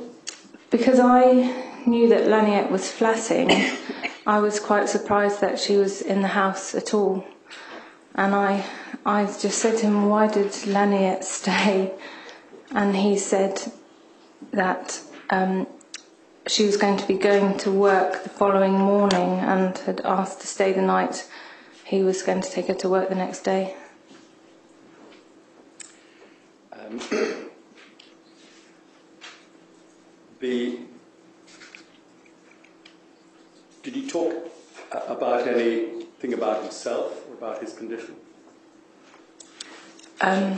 because 0.71 0.99
I 0.99 1.25
knew 1.85 2.09
that 2.09 2.23
Laniet 2.23 2.71
was 2.71 2.91
flatting, 2.91 3.51
I 4.27 4.39
was 4.41 4.59
quite 4.59 4.89
surprised 4.89 5.43
that 5.43 5.59
she 5.59 5.77
was 5.77 6.01
in 6.01 6.23
the 6.23 6.29
house 6.29 6.75
at 6.75 6.95
all. 6.95 7.27
And 8.15 8.35
I, 8.35 8.65
I 9.05 9.25
just 9.25 9.59
said 9.59 9.79
to 9.79 9.87
him, 9.87 10.09
why 10.09 10.29
did 10.29 10.53
Laniet 10.67 11.25
stay? 11.25 11.93
And 12.75 12.97
he 12.97 13.19
said 13.19 13.61
that 14.51 14.99
um, 15.29 15.67
she 16.47 16.65
was 16.65 16.79
going 16.79 16.97
to 16.97 17.07
be 17.07 17.19
going 17.19 17.59
to 17.59 17.71
work 17.71 18.23
the 18.23 18.31
following 18.31 18.73
morning 18.73 19.41
and 19.41 19.77
had 19.77 20.01
asked 20.07 20.41
to 20.41 20.47
stay 20.47 20.73
the 20.73 20.81
night. 20.81 21.29
He 21.85 22.03
was 22.03 22.23
going 22.23 22.41
to 22.41 22.51
take 22.51 22.69
her 22.69 22.75
to 22.75 22.89
work 22.89 23.11
the 23.11 23.15
next 23.15 23.41
day. 23.41 23.77
Um, 26.73 26.99
the 30.41 30.79
did 33.83 33.95
he 33.95 34.09
talk 34.09 34.33
about 34.93 35.47
anything 35.47 36.33
about 36.33 36.63
himself 36.63 37.29
or 37.29 37.35
about 37.35 37.61
his 37.61 37.75
condition? 37.75 38.15
Um, 40.23 40.57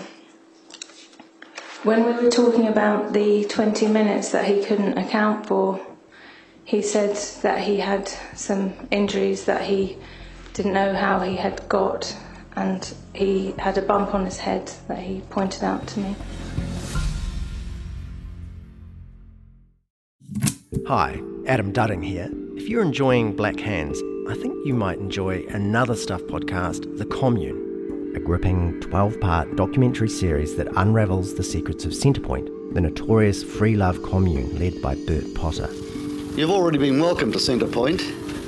when 1.85 2.05
we 2.05 2.13
were 2.13 2.31
talking 2.31 2.69
about 2.69 3.15
the 3.15 3.47
20 3.47 3.87
minutes 3.89 4.29
that 4.33 4.45
he 4.45 4.63
couldn't 4.63 4.99
account 4.99 5.47
for, 5.47 5.81
he 6.67 6.83
said 6.83 7.17
that 7.41 7.61
he 7.61 7.79
had 7.79 8.09
some 8.35 8.75
injuries 8.91 9.47
that 9.47 9.63
he 9.63 9.97
didn't 10.53 10.75
know 10.75 10.95
how 10.95 11.21
he 11.21 11.37
had 11.37 11.67
got, 11.67 12.15
and 12.57 12.95
he 13.15 13.53
had 13.59 13.79
a 13.79 13.83
bump 13.83 14.15
on 14.15 14.27
his 14.27 14.39
head 14.39 14.71
that 14.89 14.99
he 14.99 15.23
pointed 15.31 15.65
out 15.65 15.87
to 15.89 16.01
me. 16.01 16.17
Hi, 20.87 21.19
Adam 21.47 21.73
Dudding 21.73 22.05
here. 22.05 22.29
If 22.57 22.69
you're 22.69 22.83
enjoying 22.83 23.35
Black 23.35 23.59
Hands, 23.59 23.99
I 24.29 24.35
think 24.35 24.55
you 24.67 24.75
might 24.75 24.99
enjoy 24.99 25.47
another 25.49 25.97
Stuff 25.97 26.21
podcast, 26.25 26.99
The 26.99 27.07
Commune, 27.07 27.64
a 28.15 28.21
gripping 28.21 28.81
12 28.81 29.21
part 29.21 29.57
documentary 29.57 30.09
series 30.09 30.57
that 30.57 30.69
unravels 30.77 31.35
the 31.35 31.43
secrets 31.43 31.85
of 31.85 31.93
Centrepoint, 31.93 32.75
the 32.75 32.81
notorious 32.81 33.43
free 33.43 33.77
love 33.77 34.03
commune 34.03 34.59
led 34.59 34.81
by 34.81 34.95
Bert 34.95 35.35
Potter. 35.35 35.69
You've 36.37 36.51
already 36.51 36.79
been 36.79 37.01
welcome 37.01 37.33
to 37.33 37.39
Centrepoint. 37.39 38.01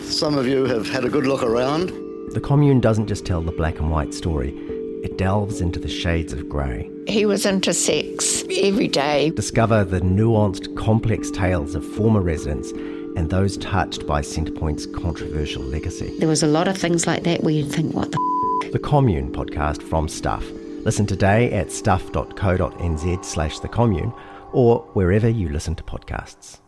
some 0.04 0.38
of 0.38 0.46
you 0.46 0.64
have 0.66 0.88
had 0.88 1.04
a 1.04 1.08
good 1.08 1.26
look 1.26 1.42
around. 1.42 1.88
The 2.32 2.40
commune 2.40 2.80
doesn't 2.80 3.08
just 3.08 3.26
tell 3.26 3.42
the 3.42 3.52
black 3.52 3.78
and 3.78 3.90
white 3.90 4.14
story, 4.14 4.50
it 5.02 5.18
delves 5.18 5.60
into 5.60 5.78
the 5.80 5.88
shades 5.88 6.32
of 6.32 6.48
grey. 6.48 6.90
He 7.06 7.26
was 7.26 7.46
into 7.46 7.72
sex 7.72 8.44
every 8.50 8.88
day. 8.88 9.30
Discover 9.30 9.84
the 9.84 10.00
nuanced, 10.00 10.76
complex 10.76 11.30
tales 11.30 11.74
of 11.74 11.84
former 11.84 12.20
residents 12.20 12.72
and 13.16 13.30
those 13.30 13.56
touched 13.56 14.06
by 14.06 14.20
Centrepoint's 14.20 14.86
controversial 14.86 15.62
legacy. 15.62 16.14
There 16.18 16.28
was 16.28 16.42
a 16.42 16.46
lot 16.46 16.68
of 16.68 16.76
things 16.76 17.06
like 17.06 17.24
that 17.24 17.42
where 17.42 17.54
you'd 17.54 17.72
think, 17.72 17.94
what 17.94 18.12
the 18.12 18.18
f-? 18.18 18.35
The 18.62 18.80
Commune 18.82 19.32
podcast 19.32 19.82
from 19.82 20.08
Stuff. 20.08 20.44
Listen 20.84 21.06
today 21.06 21.52
at 21.52 21.70
stuff.co.nz 21.70 23.24
slash 23.24 23.60
the 23.60 23.68
commune 23.68 24.12
or 24.52 24.80
wherever 24.94 25.28
you 25.28 25.48
listen 25.48 25.74
to 25.76 25.84
podcasts. 25.84 26.58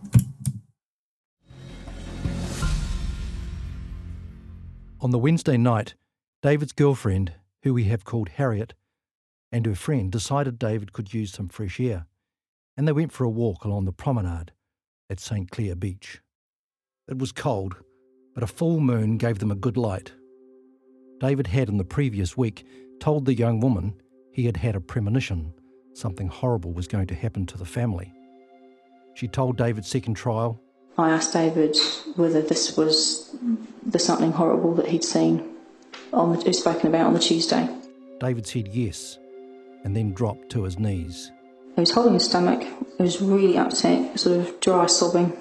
On 5.01 5.11
the 5.11 5.19
Wednesday 5.19 5.57
night, 5.57 5.95
David's 6.43 6.73
girlfriend, 6.73 7.33
who 7.63 7.75
we 7.75 7.85
have 7.85 8.05
called 8.05 8.29
Harriet, 8.31 8.75
and 9.51 9.67
her 9.67 9.75
friend 9.75 10.13
decided 10.13 10.59
David 10.59 10.93
could 10.93 11.13
use 11.13 11.33
some 11.33 11.49
fresh 11.49 11.81
air, 11.81 12.07
and 12.77 12.87
they 12.87 12.93
went 12.93 13.13
for 13.13 13.25
a 13.25 13.31
walk 13.31 13.65
along 13.65 13.85
the 13.85 13.93
promenade 13.93 14.53
at 15.11 15.21
St. 15.21 15.51
Clair 15.51 15.75
Beach. 15.75 16.21
It 17.09 17.19
was 17.19 17.33
cold, 17.33 17.77
but 18.35 18.45
a 18.45 18.47
full 18.47 18.79
moon 18.81 19.17
gave 19.17 19.39
them 19.39 19.51
a 19.51 19.57
good 19.57 19.77
light. 19.77 20.13
David 21.21 21.49
had 21.49 21.69
in 21.69 21.79
the 21.79 21.85
previous 21.85 22.37
week 22.37 22.65
told 23.01 23.25
the 23.25 23.35
young 23.35 23.61
woman 23.61 23.95
he 24.33 24.47
had 24.47 24.57
had 24.57 24.77
a 24.77 24.81
premonition 24.81 25.53
something 25.95 26.29
horrible 26.29 26.73
was 26.73 26.87
going 26.87 27.09
to 27.09 27.15
happen 27.15 27.45
to 27.47 27.59
the 27.59 27.65
family. 27.65 28.13
She 29.15 29.27
told 29.27 29.57
David's 29.57 29.89
second 29.89 30.15
trial 30.15 30.61
I 30.97 31.11
asked 31.11 31.33
David 31.33 31.77
whether 32.17 32.43
this 32.43 32.77
was 32.77 33.35
the 33.87 34.01
something 34.01 34.33
horrible 34.33 34.75
that 34.75 34.89
he'd 34.89 35.05
seen 35.05 35.55
on 36.13 36.37
the, 36.37 36.53
spoken 36.53 36.89
about 36.89 37.07
on 37.07 37.15
the 37.15 37.21
Tuesday. 37.21 37.69
David 38.19 38.47
said 38.49 38.69
yes, 38.69 39.17
and 39.85 39.95
then 39.95 40.13
dropped 40.13 40.51
to 40.51 40.65
his 40.65 40.77
knees. 40.77 41.31
He 41.77 41.81
was 41.81 41.93
holding 41.93 42.15
his 42.15 42.25
stomach. 42.25 42.67
He 42.97 43.03
was 43.03 43.21
really 43.23 43.57
upset, 43.57 44.19
sort 44.19 44.41
of 44.41 44.59
dry 44.59 44.87
sobbing, 44.87 45.37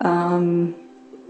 um, 0.00 0.76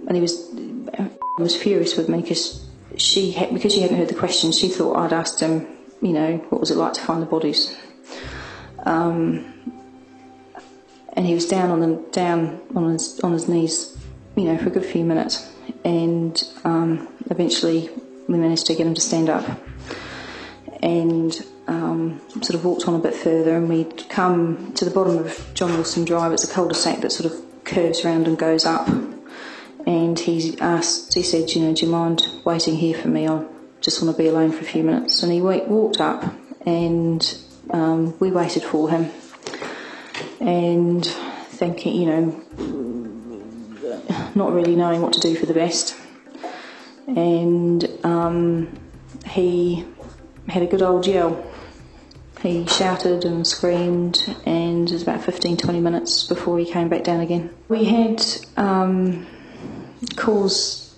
and 0.06 0.14
he 0.14 0.20
was 0.20 0.52
he 0.52 1.42
was 1.42 1.56
furious 1.56 1.96
with 1.96 2.10
me 2.10 2.20
because 2.20 2.63
she 2.96 3.32
had, 3.32 3.52
because 3.52 3.72
she 3.72 3.80
hadn't 3.80 3.96
heard 3.96 4.08
the 4.08 4.14
question. 4.14 4.52
She 4.52 4.68
thought 4.68 4.96
I'd 4.96 5.12
asked 5.12 5.40
him, 5.40 5.66
you 6.02 6.12
know, 6.12 6.36
what 6.50 6.60
was 6.60 6.70
it 6.70 6.76
like 6.76 6.94
to 6.94 7.00
find 7.00 7.22
the 7.22 7.26
bodies. 7.26 7.76
Um, 8.84 9.50
and 11.14 11.26
he 11.26 11.34
was 11.34 11.46
down 11.46 11.70
on 11.70 11.80
the 11.80 12.04
down 12.10 12.60
on 12.74 12.92
his 12.92 13.20
on 13.20 13.32
his 13.32 13.48
knees, 13.48 13.96
you 14.36 14.44
know, 14.44 14.58
for 14.58 14.68
a 14.68 14.70
good 14.70 14.84
few 14.84 15.04
minutes, 15.04 15.50
and 15.84 16.42
um, 16.64 17.08
eventually 17.30 17.88
we 18.28 18.36
managed 18.36 18.66
to 18.66 18.74
get 18.74 18.86
him 18.86 18.94
to 18.94 19.00
stand 19.00 19.30
up, 19.30 19.44
and 20.82 21.46
um, 21.68 22.20
sort 22.42 22.54
of 22.56 22.64
walked 22.64 22.86
on 22.88 22.94
a 22.94 22.98
bit 22.98 23.14
further, 23.14 23.56
and 23.56 23.68
we'd 23.68 24.08
come 24.08 24.72
to 24.74 24.84
the 24.84 24.90
bottom 24.90 25.18
of 25.18 25.50
John 25.54 25.72
Wilson 25.74 26.04
Drive. 26.04 26.32
It's 26.32 26.44
a 26.44 26.52
cul-de-sac 26.52 27.00
that 27.00 27.12
sort 27.12 27.32
of 27.32 27.64
curves 27.64 28.04
around 28.04 28.26
and 28.26 28.36
goes 28.36 28.66
up, 28.66 28.88
and 29.86 30.18
he 30.18 30.58
asked, 30.60 31.14
he 31.14 31.22
said, 31.22 31.50
you 31.50 31.62
know, 31.62 31.74
do 31.74 31.86
you 31.86 31.92
mind 31.92 32.26
waiting 32.44 32.76
here 32.76 32.96
for 32.96 33.08
me? 33.08 33.28
I 33.28 33.44
just 33.80 34.02
want 34.02 34.16
to 34.16 34.22
be 34.22 34.28
alone 34.28 34.52
for 34.52 34.60
a 34.60 34.64
few 34.64 34.82
minutes, 34.82 35.22
and 35.22 35.32
he 35.32 35.40
walked 35.40 36.00
up, 36.00 36.34
and 36.66 37.38
um, 37.70 38.18
we 38.18 38.30
waited 38.30 38.62
for 38.62 38.88
him 38.88 39.10
and 40.40 41.04
thinking, 41.04 41.94
you 41.94 42.06
know, 42.06 42.44
not 44.34 44.52
really 44.52 44.74
knowing 44.76 45.00
what 45.00 45.12
to 45.14 45.20
do 45.20 45.36
for 45.36 45.46
the 45.46 45.54
best. 45.54 45.96
And 47.06 47.86
um, 48.04 48.78
he 49.26 49.84
had 50.48 50.62
a 50.62 50.66
good 50.66 50.82
old 50.82 51.06
yell. 51.06 51.50
He 52.40 52.66
shouted 52.66 53.24
and 53.24 53.46
screamed, 53.46 54.22
and 54.44 54.88
it 54.88 54.92
was 54.92 55.02
about 55.02 55.24
15 55.24 55.56
20 55.56 55.80
minutes 55.80 56.24
before 56.24 56.58
he 56.58 56.66
came 56.66 56.88
back 56.88 57.04
down 57.04 57.20
again. 57.20 57.50
We 57.68 57.84
had 57.84 58.22
um, 58.56 59.26
calls 60.16 60.94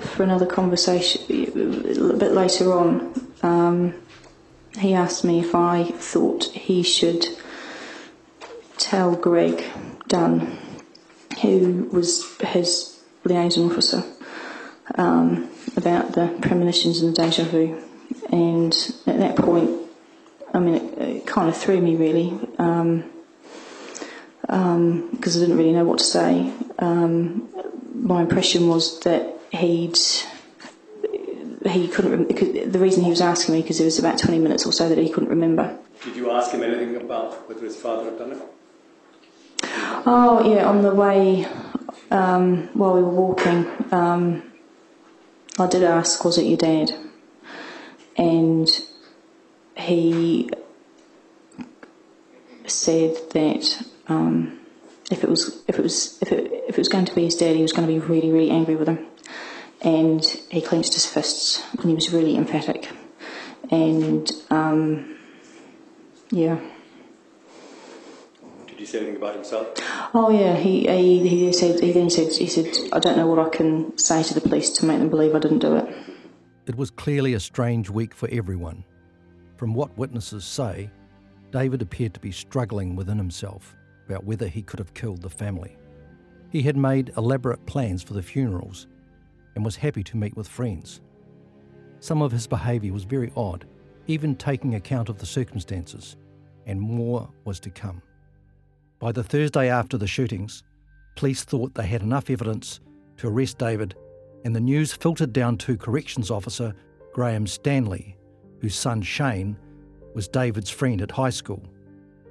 for 0.00 0.22
another 0.22 0.46
conversation 0.46 1.22
a 1.22 2.16
bit 2.16 2.32
later 2.32 2.72
on. 2.72 3.30
Um, 3.42 3.94
he 4.78 4.94
asked 4.94 5.24
me 5.24 5.40
if 5.40 5.54
I 5.54 5.84
thought 5.84 6.44
he 6.44 6.82
should 6.82 7.26
tell 8.76 9.16
Greg 9.16 9.64
Dunn, 10.06 10.58
who 11.42 11.88
was 11.92 12.24
his 12.40 13.02
liaison 13.24 13.70
officer, 13.70 14.02
um, 14.96 15.48
about 15.76 16.12
the 16.12 16.28
premonitions 16.42 17.00
and 17.00 17.16
the 17.16 17.22
deja 17.22 17.44
vu. 17.44 17.82
And 18.30 18.72
at 19.06 19.18
that 19.18 19.36
point, 19.36 19.70
I 20.52 20.58
mean, 20.58 20.74
it, 20.74 20.98
it 20.98 21.26
kind 21.26 21.48
of 21.48 21.56
threw 21.56 21.80
me 21.80 21.96
really, 21.96 22.30
because 22.30 22.58
um, 22.58 23.04
um, 24.48 25.18
I 25.22 25.24
didn't 25.24 25.56
really 25.56 25.72
know 25.72 25.84
what 25.84 25.98
to 25.98 26.04
say. 26.04 26.52
My 28.06 28.22
impression 28.22 28.68
was 28.68 29.00
that 29.00 29.34
he'd 29.50 29.98
he 31.68 31.88
couldn't. 31.88 32.28
Because 32.28 32.70
the 32.72 32.78
reason 32.78 33.02
he 33.02 33.10
was 33.10 33.20
asking 33.20 33.56
me 33.56 33.62
because 33.62 33.80
it 33.80 33.84
was 33.84 33.98
about 33.98 34.18
20 34.18 34.38
minutes 34.38 34.64
or 34.64 34.72
so 34.72 34.88
that 34.88 34.96
he 34.96 35.08
couldn't 35.08 35.30
remember. 35.30 35.76
Did 36.04 36.14
you 36.14 36.30
ask 36.30 36.52
him 36.52 36.62
anything 36.62 36.94
about 36.94 37.48
whether 37.48 37.64
his 37.64 37.74
father 37.74 38.04
had 38.04 38.18
done 38.18 38.32
it? 38.32 38.42
Oh 40.06 40.54
yeah, 40.54 40.66
on 40.66 40.82
the 40.82 40.94
way 40.94 41.48
um, 42.12 42.68
while 42.74 42.94
we 42.94 43.02
were 43.02 43.08
walking, 43.08 43.66
um, 43.90 44.52
I 45.58 45.66
did 45.66 45.82
ask, 45.82 46.24
"Was 46.24 46.38
it 46.38 46.44
your 46.44 46.58
dad?" 46.58 46.92
And 48.16 48.70
he 49.76 50.48
said 52.66 53.16
that 53.30 53.84
um, 54.06 54.60
if 55.10 55.22
it 55.22 55.30
was 55.30 55.62
if 55.68 55.78
it 55.78 55.82
was 55.82 56.18
if 56.22 56.32
it 56.32 56.52
if 56.68 56.76
it 56.76 56.78
was 56.78 56.88
going 56.88 57.04
to 57.04 57.14
be 57.14 57.24
his 57.24 57.36
dad, 57.36 57.56
he 57.56 57.62
was 57.62 57.72
going 57.72 57.86
to 57.86 57.92
be 57.92 57.98
really 57.98 58.30
really 58.30 58.50
angry 58.50 58.76
with 58.76 58.88
him, 58.88 59.06
and 59.82 60.24
he 60.50 60.60
clenched 60.60 60.94
his 60.94 61.06
fists 61.06 61.62
and 61.72 61.84
he 61.84 61.94
was 61.94 62.12
really 62.12 62.36
emphatic, 62.36 62.88
and 63.70 64.30
um, 64.50 65.16
yeah. 66.30 66.58
Did 68.66 68.78
he 68.78 68.86
say 68.86 68.98
anything 68.98 69.16
about 69.16 69.34
himself? 69.34 69.68
Oh 70.12 70.30
yeah, 70.30 70.56
he, 70.56 70.86
he 70.86 71.28
he 71.28 71.52
said 71.52 71.80
he 71.80 71.92
then 71.92 72.10
said 72.10 72.32
he 72.32 72.46
said 72.46 72.68
I 72.92 72.98
don't 72.98 73.16
know 73.16 73.26
what 73.26 73.38
I 73.38 73.48
can 73.48 73.96
say 73.96 74.22
to 74.24 74.34
the 74.34 74.40
police 74.40 74.70
to 74.78 74.86
make 74.86 74.98
them 74.98 75.08
believe 75.08 75.34
I 75.34 75.38
didn't 75.38 75.60
do 75.60 75.76
it. 75.76 75.94
It 76.66 76.74
was 76.74 76.90
clearly 76.90 77.34
a 77.34 77.40
strange 77.40 77.90
week 77.90 78.12
for 78.12 78.28
everyone. 78.32 78.84
From 79.56 79.72
what 79.72 79.96
witnesses 79.96 80.44
say, 80.44 80.90
David 81.52 81.80
appeared 81.80 82.12
to 82.14 82.20
be 82.20 82.32
struggling 82.32 82.96
within 82.96 83.16
himself 83.16 83.76
about 84.06 84.24
whether 84.24 84.48
he 84.48 84.62
could 84.62 84.78
have 84.78 84.94
killed 84.94 85.22
the 85.22 85.30
family. 85.30 85.76
He 86.50 86.62
had 86.62 86.76
made 86.76 87.12
elaborate 87.16 87.66
plans 87.66 88.02
for 88.02 88.14
the 88.14 88.22
funerals 88.22 88.86
and 89.54 89.64
was 89.64 89.76
happy 89.76 90.02
to 90.04 90.16
meet 90.16 90.36
with 90.36 90.48
friends. 90.48 91.00
Some 92.00 92.22
of 92.22 92.32
his 92.32 92.46
behaviour 92.46 92.92
was 92.92 93.04
very 93.04 93.32
odd, 93.36 93.66
even 94.06 94.36
taking 94.36 94.74
account 94.74 95.08
of 95.08 95.18
the 95.18 95.26
circumstances, 95.26 96.16
and 96.66 96.80
more 96.80 97.28
was 97.44 97.58
to 97.60 97.70
come. 97.70 98.02
By 98.98 99.12
the 99.12 99.24
Thursday 99.24 99.68
after 99.68 99.98
the 99.98 100.06
shootings, 100.06 100.62
police 101.16 101.44
thought 101.44 101.74
they 101.74 101.86
had 101.86 102.02
enough 102.02 102.30
evidence 102.30 102.80
to 103.18 103.28
arrest 103.28 103.58
David, 103.58 103.94
and 104.44 104.54
the 104.54 104.60
news 104.60 104.92
filtered 104.92 105.32
down 105.32 105.56
to 105.58 105.76
corrections 105.76 106.30
officer 106.30 106.74
Graham 107.12 107.46
Stanley, 107.46 108.16
whose 108.60 108.74
son 108.74 109.02
Shane 109.02 109.56
was 110.14 110.28
David's 110.28 110.70
friend 110.70 111.02
at 111.02 111.10
high 111.10 111.30
school. 111.30 111.62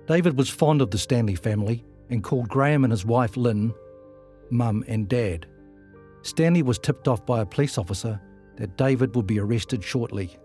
David 0.07 0.37
was 0.37 0.49
fond 0.49 0.81
of 0.81 0.91
the 0.91 0.97
Stanley 0.97 1.35
family 1.35 1.83
and 2.09 2.23
called 2.23 2.47
Graham 2.47 2.83
and 2.83 2.91
his 2.91 3.05
wife 3.05 3.35
Lynn 3.35 3.73
mum 4.51 4.83
and 4.87 5.07
dad. 5.07 5.47
Stanley 6.21 6.61
was 6.61 6.79
tipped 6.79 7.07
off 7.07 7.25
by 7.25 7.41
a 7.41 7.45
police 7.45 7.77
officer 7.77 8.19
that 8.57 8.77
David 8.77 9.15
would 9.15 9.27
be 9.27 9.39
arrested 9.39 9.83
shortly. 9.83 10.37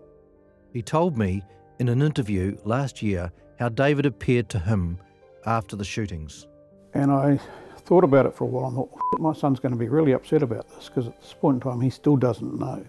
He 0.73 0.81
told 0.81 1.17
me 1.17 1.43
in 1.79 1.89
an 1.89 2.01
interview 2.01 2.57
last 2.63 3.01
year 3.01 3.31
how 3.59 3.69
David 3.69 4.05
appeared 4.05 4.49
to 4.49 4.59
him 4.59 4.97
after 5.45 5.75
the 5.75 5.85
shootings. 5.85 6.47
And 6.93 7.11
I 7.11 7.39
thought 7.77 8.03
about 8.03 8.25
it 8.25 8.35
for 8.35 8.45
a 8.45 8.47
while 8.47 8.67
and 8.67 8.75
thought, 8.75 9.19
my 9.19 9.33
son's 9.33 9.59
going 9.59 9.73
to 9.73 9.77
be 9.77 9.89
really 9.89 10.11
upset 10.11 10.43
about 10.43 10.69
this 10.69 10.87
because 10.87 11.07
at 11.07 11.21
this 11.21 11.33
point 11.33 11.63
in 11.63 11.71
time 11.71 11.81
he 11.81 11.89
still 11.89 12.15
doesn't 12.15 12.59
know. 12.59 12.85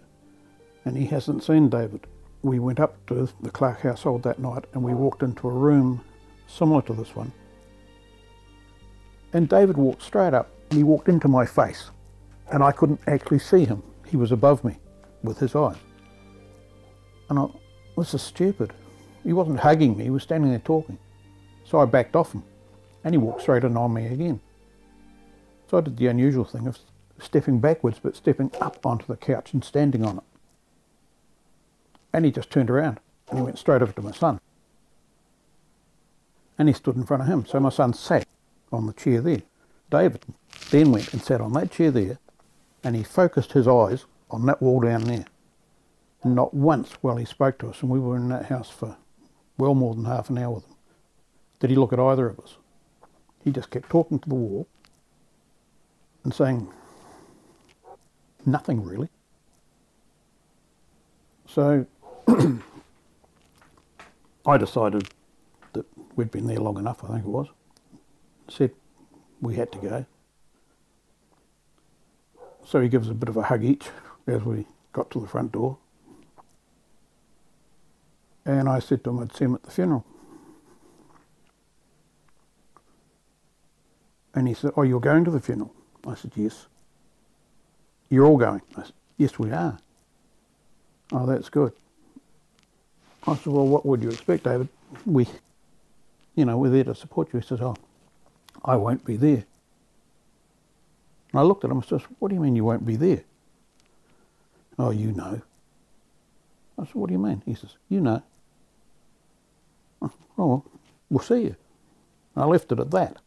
And 0.85 0.97
he 0.97 1.07
hasn't 1.07 1.45
seen 1.45 1.69
David. 1.69 2.07
We 2.43 2.59
went 2.59 2.81
up 2.81 3.05
to 3.07 3.29
the 3.41 3.51
Clark 3.51 3.83
household 3.83 4.23
that 4.25 4.39
night 4.39 4.65
and 4.73 4.83
we 4.83 4.95
walked 4.95 5.23
into 5.23 5.49
a 5.49 5.53
room 5.53 6.03
similar 6.53 6.83
to 6.83 6.93
this 6.93 7.15
one. 7.17 7.33
And 9.33 9.49
David 9.49 9.77
walked 9.77 10.03
straight 10.03 10.35
up 10.35 10.51
and 10.71 10.77
he 10.79 10.85
walked 10.85 11.09
into 11.09 11.29
my 11.29 11.47
face. 11.47 11.91
And 12.51 12.63
I 12.63 12.73
couldn't 12.73 13.01
actually 13.07 13.39
see 13.39 13.65
him. 13.65 13.83
He 14.07 14.17
was 14.17 14.33
above 14.33 14.63
me 14.63 14.77
with 15.23 15.39
his 15.39 15.55
eyes. 15.55 15.77
And 17.31 17.39
I, 17.39 17.47
this 17.97 18.13
is 18.13 18.21
stupid. 18.21 18.73
He 19.25 19.33
wasn't 19.33 19.61
hugging 19.61 19.97
me, 19.97 20.05
he 20.05 20.11
was 20.11 20.23
standing 20.23 20.51
there 20.51 20.59
talking. 20.59 20.99
So 21.65 21.79
I 21.79 21.87
backed 21.87 22.17
off 22.17 22.33
him 22.33 22.43
and 23.05 23.15
he 23.15 23.19
walked 23.19 23.43
straight 23.43 23.65
in 23.65 23.77
on 23.77 23.95
me 23.95 24.07
again. 24.07 24.41
So 25.71 25.79
I 25.79 25.81
did 25.81 25.97
the 25.97 26.09
unusual 26.09 26.45
thing 26.45 26.67
of 26.67 26.79
stepping 27.19 27.61
backwards, 27.61 27.99
but 28.03 28.17
stepping 28.17 28.51
up 28.61 28.85
onto 28.85 29.07
the 29.07 29.17
couch 29.17 29.55
and 29.55 29.65
standing 29.65 30.05
on 30.05 30.19
it. 30.19 30.25
And 32.13 32.25
he 32.25 32.31
just 32.31 32.51
turned 32.51 32.69
around 32.69 33.01
and 33.31 33.39
he 33.39 33.45
went 33.45 33.59
straight 33.59 33.81
over 33.81 33.93
to 33.93 34.03
my 34.03 34.13
son. 34.13 34.39
And 36.63 36.69
he 36.69 36.75
stood 36.75 36.95
in 36.95 37.03
front 37.03 37.25
of 37.25 37.29
him. 37.29 37.45
So 37.45 37.59
my 37.59 37.71
son 37.71 37.93
sat 37.93 38.25
on 38.71 38.87
the 38.87 38.93
chair 38.93 39.21
there. 39.21 39.43
David 39.91 40.25
then 40.71 40.93
went 40.93 41.13
and 41.13 41.21
sat 41.21 41.41
on 41.41 41.55
that 41.55 41.73
chair 41.73 41.91
there 41.91 42.21
and 42.85 42.95
he 42.95 43.03
focused 43.03 43.51
his 43.51 43.67
eyes 43.67 44.05
on 44.31 44.47
that 44.47 44.63
wall 44.63 44.79
down 44.79 45.03
there. 45.03 45.25
And 46.23 46.37
not 46.37 46.55
once 46.55 46.93
while 47.01 47.17
he 47.17 47.25
spoke 47.25 47.59
to 47.59 47.71
us, 47.71 47.83
and 47.83 47.91
we 47.91 47.99
were 47.99 48.15
in 48.15 48.29
that 48.29 48.45
house 48.45 48.71
for 48.71 48.97
well 49.59 49.75
more 49.75 49.93
than 49.97 50.05
half 50.05 50.31
an 50.31 50.39
hour 50.39 50.53
with 50.53 50.65
him, 50.65 50.77
did 51.59 51.71
he 51.71 51.75
look 51.75 51.93
at 51.93 51.99
either 51.99 52.29
of 52.29 52.39
us. 52.39 52.59
He 53.43 53.51
just 53.51 53.71
kept 53.71 53.91
talking 53.91 54.21
to 54.21 54.29
the 54.29 54.37
wall 54.37 54.69
and 56.23 56.33
saying 56.33 56.69
nothing 58.47 58.85
really. 58.85 59.09
So 61.49 61.87
I 64.47 64.57
decided 64.59 65.09
we'd 66.17 66.31
been 66.31 66.47
there 66.47 66.59
long 66.59 66.79
enough, 66.79 67.03
I 67.05 67.09
think 67.09 67.25
it 67.25 67.29
was. 67.29 67.49
Said 68.49 68.73
we 69.41 69.57
had 69.57 69.73
to 69.73 69.79
go. 69.79 70.07
So 72.65 72.81
he 72.81 72.89
gives 72.89 73.09
a 73.09 73.15
bit 73.15 73.29
of 73.29 73.37
a 73.37 73.43
hug 73.43 73.65
each 73.65 73.89
as 74.27 74.43
we 74.43 74.67
got 74.93 75.11
to 75.11 75.21
the 75.21 75.27
front 75.27 75.53
door. 75.53 75.79
And 78.45 78.69
I 78.69 78.79
said 78.79 79.05
to 79.05 79.11
him 79.11 79.21
I'd 79.21 79.35
see 79.35 79.45
him 79.45 79.55
at 79.55 79.63
the 79.63 79.71
funeral. 79.71 80.05
And 84.35 84.49
he 84.49 84.55
said, 84.55 84.73
Oh, 84.77 84.83
you're 84.83 85.01
going 85.01 85.25
to 85.25 85.31
the 85.31 85.41
funeral? 85.41 85.75
I 86.07 86.15
said, 86.15 86.33
Yes. 86.35 86.67
You're 88.09 88.27
all 88.27 88.37
going? 88.37 88.63
I 88.77 88.83
said, 88.85 88.93
Yes, 89.17 89.39
we 89.39 89.51
are. 89.51 89.79
Oh, 91.13 91.27
that's 91.27 91.49
good. 91.49 91.73
I 93.27 93.37
said, 93.37 93.53
Well, 93.53 93.67
what 93.67 93.85
would 93.85 94.03
you 94.03 94.11
expect, 94.11 94.45
David? 94.45 94.69
We, 95.05 95.27
you 96.35 96.45
know, 96.45 96.57
we're 96.57 96.71
there 96.71 96.85
to 96.85 96.95
support 96.95 97.33
you. 97.33 97.41
He 97.41 97.47
says, 97.47 97.61
Oh, 97.61 97.77
I 98.65 98.77
won't 98.77 99.05
be 99.05 99.17
there. 99.17 99.45
And 101.33 101.41
I 101.41 101.43
looked 101.43 101.65
at 101.65 101.71
him 101.71 101.79
and 101.79 101.87
said, 101.87 102.03
What 102.19 102.29
do 102.29 102.35
you 102.35 102.41
mean 102.41 102.57
you 102.57 102.65
won't 102.65 102.87
be 102.87 102.97
there? 102.97 103.25
Oh, 104.79 104.91
you 104.91 105.13
know. 105.13 105.43
I 106.79 106.85
said, 106.85 106.95
What 106.95 107.09
do 107.09 107.13
you 107.13 107.19
mean? 107.19 107.43
He 107.45 107.55
says, 107.55 107.77
You 107.89 108.01
know. 108.01 108.23
Oh, 110.39 110.47
well, 110.47 110.65
we'll 111.11 111.21
see 111.21 111.43
you. 111.43 111.57
And 112.35 112.43
I 112.43 112.47
left 112.47 112.73
it 112.73 112.81
at 112.81 112.91
that. 112.93 113.19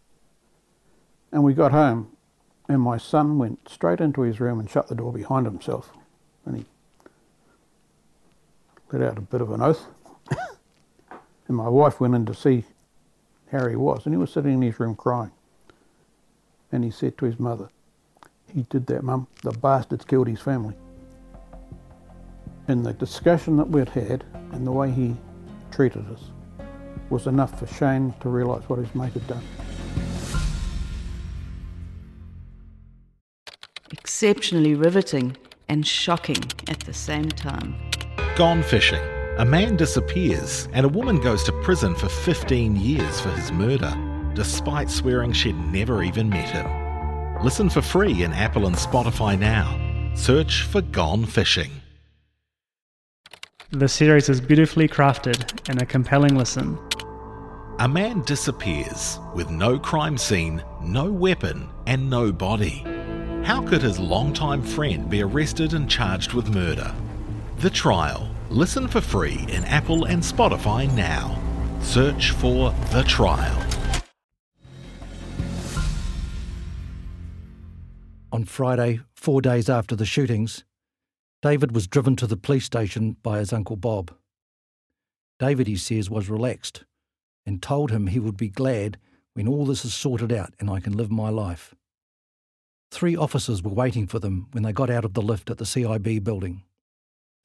And 1.32 1.44
we 1.44 1.54
got 1.54 1.72
home, 1.72 2.12
and 2.68 2.82
my 2.82 2.98
son 2.98 3.38
went 3.38 3.70
straight 3.70 4.02
into 4.02 4.22
his 4.22 4.40
room 4.40 4.60
and 4.60 4.68
shut 4.68 4.88
the 4.88 4.96
door 4.96 5.14
behind 5.14 5.46
himself. 5.46 5.92
And 6.46 6.58
he 6.58 6.66
let 8.92 9.04
out 9.04 9.20
a 9.20 9.22
bit 9.22 9.42
of 9.42 9.52
an 9.52 9.62
oath. 9.62 9.86
and 11.48 11.56
my 11.56 11.70
wife 11.70 12.00
went 12.00 12.16
in 12.16 12.26
to 12.26 12.34
see 12.34 12.64
how 13.60 13.68
he 13.68 13.76
was, 13.76 14.06
and 14.06 14.14
he 14.14 14.18
was 14.18 14.32
sitting 14.32 14.54
in 14.54 14.62
his 14.62 14.80
room 14.80 14.96
crying. 14.96 15.32
And 16.72 16.84
he 16.84 16.92
said 16.92 17.18
to 17.18 17.26
his 17.26 17.40
mother, 17.40 17.70
He 18.54 18.64
did 18.70 18.88
that, 18.88 19.04
Mum. 19.04 19.28
The 19.44 19.52
bastard's 19.52 20.06
killed 20.06 20.28
his 20.28 20.42
family. 20.42 20.76
And 22.68 22.86
the 22.86 22.94
discussion 22.94 23.58
that 23.58 23.70
we'd 23.70 23.90
had 23.90 24.24
and 24.52 24.66
the 24.66 24.72
way 24.72 24.92
he 24.92 25.16
treated 25.72 26.06
us 26.12 26.32
was 27.10 27.28
enough 27.28 27.60
for 27.60 27.68
Shane 27.68 28.14
to 28.22 28.30
realise 28.30 28.68
what 28.68 28.80
his 28.80 28.94
mate 28.96 29.14
had 29.14 29.28
done. 29.28 29.44
Exceptionally 33.92 34.74
riveting 34.74 35.38
and 35.70 35.86
shocking 35.86 36.44
at 36.68 36.80
the 36.82 36.94
same 36.94 37.30
time. 37.30 37.76
Gone 38.36 38.64
fishing. 38.64 39.15
A 39.38 39.44
man 39.44 39.76
disappears 39.76 40.70
and 40.72 40.86
a 40.86 40.90
woman 40.90 41.20
goes 41.20 41.44
to 41.44 41.52
prison 41.62 41.94
for 41.94 42.08
15 42.08 42.78
years 42.78 43.20
for 43.20 43.32
his 43.32 43.52
murder, 43.52 43.94
despite 44.34 44.90
swearing 44.90 45.34
she'd 45.34 45.58
never 45.58 46.04
even 46.04 46.30
met 46.30 46.50
him. 46.50 47.44
Listen 47.44 47.70
for 47.70 47.82
free 47.82 48.24
in 48.24 48.32
Apple 48.32 48.66
and 48.66 48.76
Spotify 48.78 49.38
now. 49.38 49.78
Search 50.16 50.62
for 50.62 50.80
Gone 50.82 51.26
Fishing. 51.26 51.70
The 53.72 53.90
series 53.90 54.30
is 54.30 54.40
beautifully 54.40 54.88
crafted 54.88 55.70
and 55.70 55.82
a 55.82 55.86
compelling 55.86 56.38
listen. 56.38 56.80
A 57.80 57.90
man 57.90 58.22
disappears 58.22 59.20
with 59.34 59.50
no 59.50 59.78
crime 59.78 60.18
scene, 60.18 60.64
no 60.82 61.12
weapon, 61.12 61.68
and 61.88 62.10
no 62.10 62.32
body. 62.32 62.86
How 63.44 63.62
could 63.62 63.82
his 63.82 64.00
longtime 64.00 64.62
friend 64.62 65.10
be 65.10 65.22
arrested 65.22 65.74
and 65.74 65.90
charged 65.90 66.32
with 66.32 66.56
murder? 66.56 66.96
The 67.58 67.70
Trial. 67.70 68.30
Listen 68.52 68.88
for 68.88 69.02
free 69.02 69.44
in 69.50 69.64
Apple 69.66 70.06
and 70.06 70.22
Spotify 70.22 70.92
now. 70.96 71.42
Search 71.82 72.30
for 72.30 72.70
The 72.92 73.04
Trial. 73.08 73.60
On 78.32 78.46
Friday, 78.46 79.00
four 79.16 79.42
days 79.42 79.68
after 79.68 79.96
the 79.96 80.06
shootings, 80.06 80.64
David 81.42 81.74
was 81.74 81.88
driven 81.88 82.16
to 82.18 82.28
the 82.28 82.38
police 82.38 82.66
station 82.66 83.18
by 83.24 83.40
his 83.40 83.52
uncle 83.52 83.78
Bob. 83.78 84.14
David, 85.40 85.66
he 85.66 85.76
says, 85.76 86.12
was 86.12 86.30
relaxed 86.30 86.86
and 87.48 87.64
told 87.64 87.90
him 87.90 88.08
he 88.08 88.20
would 88.20 88.38
be 88.38 88.50
glad 88.50 89.00
when 89.34 89.48
all 89.48 89.66
this 89.66 89.84
is 89.84 89.94
sorted 89.96 90.32
out 90.32 90.54
and 90.60 90.70
I 90.70 90.80
can 90.80 90.96
live 90.96 91.10
my 91.10 91.30
life. 91.30 91.74
Three 92.92 93.16
officers 93.16 93.64
were 93.64 93.72
waiting 93.72 94.06
for 94.06 94.20
them 94.20 94.50
when 94.52 94.62
they 94.62 94.72
got 94.72 94.92
out 94.92 95.04
of 95.04 95.14
the 95.14 95.22
lift 95.24 95.50
at 95.50 95.58
the 95.58 95.66
CIB 95.66 96.24
building. 96.24 96.62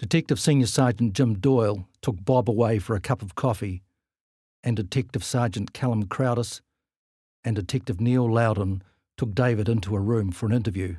Detective 0.01 0.41
Senior 0.41 0.67
Sergeant 0.67 1.13
Jim 1.13 1.35
Doyle 1.35 1.87
took 2.01 2.25
Bob 2.25 2.49
away 2.49 2.79
for 2.79 2.97
a 2.97 3.01
cup 3.01 3.21
of 3.21 3.35
coffee, 3.35 3.83
and 4.65 4.75
Detective 4.75 5.23
Sergeant 5.23 5.75
Callum 5.75 6.07
Crowdis 6.07 6.63
and 7.45 7.55
Detective 7.55 8.01
Neil 8.01 8.25
Loudon 8.33 8.83
took 9.19 9.35
David 9.35 9.69
into 9.69 9.95
a 9.95 10.01
room 10.01 10.33
for 10.33 10.47
an 10.47 10.55
interview. 10.55 10.97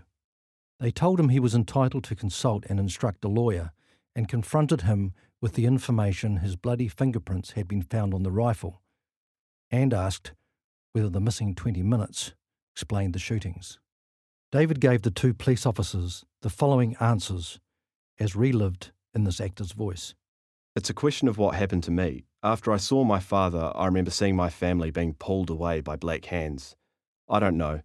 They 0.80 0.92
told 0.92 1.20
him 1.20 1.30
he 1.30 1.40
was 1.40 1.56
entitled 1.56 2.04
to 2.06 2.16
consult 2.16 2.64
and 2.68 2.80
instruct 2.80 3.26
a 3.26 3.28
lawyer 3.28 3.72
and 4.16 4.30
confronted 4.30 4.82
him 4.82 5.14
with 5.42 5.54
the 5.54 5.66
information 5.66 6.38
his 6.38 6.56
bloody 6.56 6.88
fingerprints 6.88 7.54
had 7.54 7.68
been 7.68 7.82
found 7.82 8.14
on 8.14 8.22
the 8.22 8.32
rifle 8.32 8.84
and 9.72 9.96
asked 9.96 10.34
whether 10.92 11.10
the 11.10 11.20
missing 11.20 11.56
20 11.56 11.82
minutes 11.82 12.34
explained 12.76 13.16
the 13.16 13.20
shootings. 13.20 13.80
David 14.52 14.80
gave 14.80 15.02
the 15.02 15.10
two 15.10 15.34
police 15.34 15.66
officers 15.66 16.24
the 16.44 16.52
following 16.52 16.96
answers 17.00 17.60
as 18.22 18.36
relived 18.36 18.92
in 19.16 19.24
this 19.24 19.42
actor's 19.42 19.72
voice. 19.72 20.14
It's 20.76 20.92
a 20.92 20.94
question 20.94 21.28
of 21.28 21.40
what 21.40 21.56
happened 21.56 21.84
to 21.86 21.92
me. 21.92 22.26
After 22.44 22.72
I 22.72 22.78
saw 22.78 23.04
my 23.04 23.20
father, 23.20 23.72
I 23.76 23.88
remember 23.88 24.12
seeing 24.12 24.36
my 24.36 24.50
family 24.50 24.92
being 24.92 25.16
pulled 25.16 25.50
away 25.50 25.82
by 25.82 25.96
black 25.96 26.26
hands. 26.26 26.76
I 27.28 27.40
don't 27.40 27.58
know. 27.58 27.82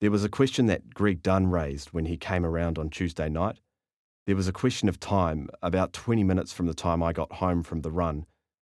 There 0.00 0.12
was 0.12 0.22
a 0.22 0.28
question 0.28 0.66
that 0.66 0.94
Greg 0.94 1.24
Dunn 1.24 1.48
raised 1.48 1.88
when 1.88 2.04
he 2.04 2.16
came 2.16 2.46
around 2.46 2.78
on 2.78 2.88
Tuesday 2.88 3.28
night. 3.28 3.58
There 4.26 4.36
was 4.36 4.46
a 4.46 4.52
question 4.52 4.88
of 4.88 5.00
time, 5.00 5.50
about 5.60 5.92
20 5.92 6.22
minutes 6.22 6.52
from 6.52 6.66
the 6.66 6.74
time 6.74 7.02
I 7.02 7.12
got 7.12 7.32
home 7.32 7.64
from 7.64 7.80
the 7.80 7.90
run 7.90 8.26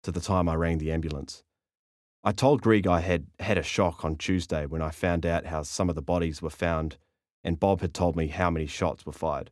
to 0.02 0.12
the 0.12 0.20
time 0.20 0.50
I 0.50 0.55
rang 0.55 0.76
the 0.76 0.92
ambulance. 0.92 1.42
I 2.22 2.33
told 2.33 2.61
Greg 2.61 2.87
I 2.87 3.00
had 3.00 3.26
had 3.40 3.57
a 3.57 3.62
shock 3.62 4.05
on 4.05 4.16
Tuesday 4.16 4.66
when 4.66 4.83
I 4.83 4.90
found 4.90 5.24
out 5.24 5.46
how 5.46 5.62
some 5.62 5.88
of 5.88 5.94
the 5.94 6.02
bodies 6.02 6.42
were 6.42 6.50
found, 6.50 6.98
and 7.42 7.59
Bob 7.59 7.81
had 7.81 7.94
told 7.94 8.16
me 8.16 8.26
how 8.26 8.50
many 8.50 8.66
shots 8.66 9.07
were 9.07 9.12
fired. 9.12 9.50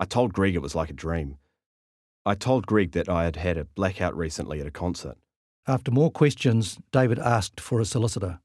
I 0.00 0.06
told 0.06 0.32
Greg 0.32 0.54
it 0.54 0.62
was 0.62 0.74
like 0.74 0.88
a 0.88 0.94
dream. 0.94 1.36
I 2.24 2.34
told 2.34 2.66
Greg 2.66 2.92
that 2.92 3.10
I 3.10 3.24
had 3.24 3.36
had 3.36 3.58
a 3.58 3.66
blackout 3.66 4.16
recently 4.16 4.58
at 4.58 4.66
a 4.66 4.70
concert. 4.70 5.18
After 5.66 5.90
more 5.90 6.10
questions, 6.10 6.78
David 6.90 7.18
asked 7.18 7.60
for 7.60 7.80
a 7.80 7.84
solicitor. 7.84 8.40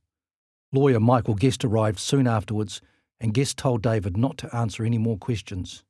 Lawyer 0.73 0.99
Michael 0.99 1.33
Guest 1.33 1.63
arrived 1.63 1.99
soon 1.99 2.27
afterwards, 2.27 2.81
and 3.21 3.33
Guest 3.33 3.57
told 3.57 3.81
David 3.81 4.17
not 4.17 4.37
to 4.39 4.53
answer 4.53 4.83
any 4.83 4.97
more 4.97 5.17
questions. 5.17 5.85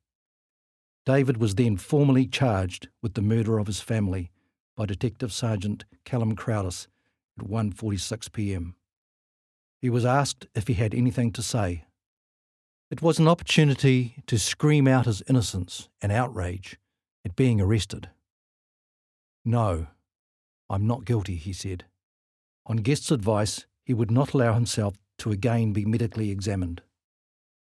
David 1.03 1.38
was 1.38 1.55
then 1.55 1.78
formally 1.78 2.28
charged 2.28 2.89
with 3.01 3.16
the 3.16 3.24
murder 3.24 3.57
of 3.57 3.66
his 3.66 3.82
family 3.82 4.30
by 4.76 4.86
Detective 4.86 5.34
Sergeant 5.34 5.86
Callum 6.03 6.36
Crowdis 6.36 6.88
at 7.39 7.47
1:46 7.47 8.32
p.m. 8.32 8.76
He 9.82 9.89
was 9.89 10.05
asked 10.05 10.45
if 10.53 10.68
he 10.68 10.76
had 10.76 10.93
anything 10.93 11.32
to 11.32 11.41
say. 11.41 11.85
It 12.92 13.02
was 13.02 13.18
an 13.18 13.28
opportunity 13.28 14.18
to 14.28 14.38
scream 14.38 14.88
out 14.88 15.08
his 15.08 15.24
innocence 15.28 15.90
and 16.02 16.12
outrage 16.12 16.78
at 17.26 17.36
being 17.36 17.60
arrested. 17.60 18.10
No, 19.44 19.88
I'm 20.70 20.86
not 20.86 21.06
guilty, 21.06 21.36
he 21.36 21.52
said. 21.52 21.86
On 22.68 22.78
Guest's 22.78 23.12
advice, 23.12 23.66
he 23.86 23.94
would 23.94 24.12
not 24.12 24.34
allow 24.34 24.54
himself 24.54 24.96
to 25.20 25.32
again 25.32 25.74
be 25.74 25.84
medically 25.84 26.30
examined. 26.30 26.82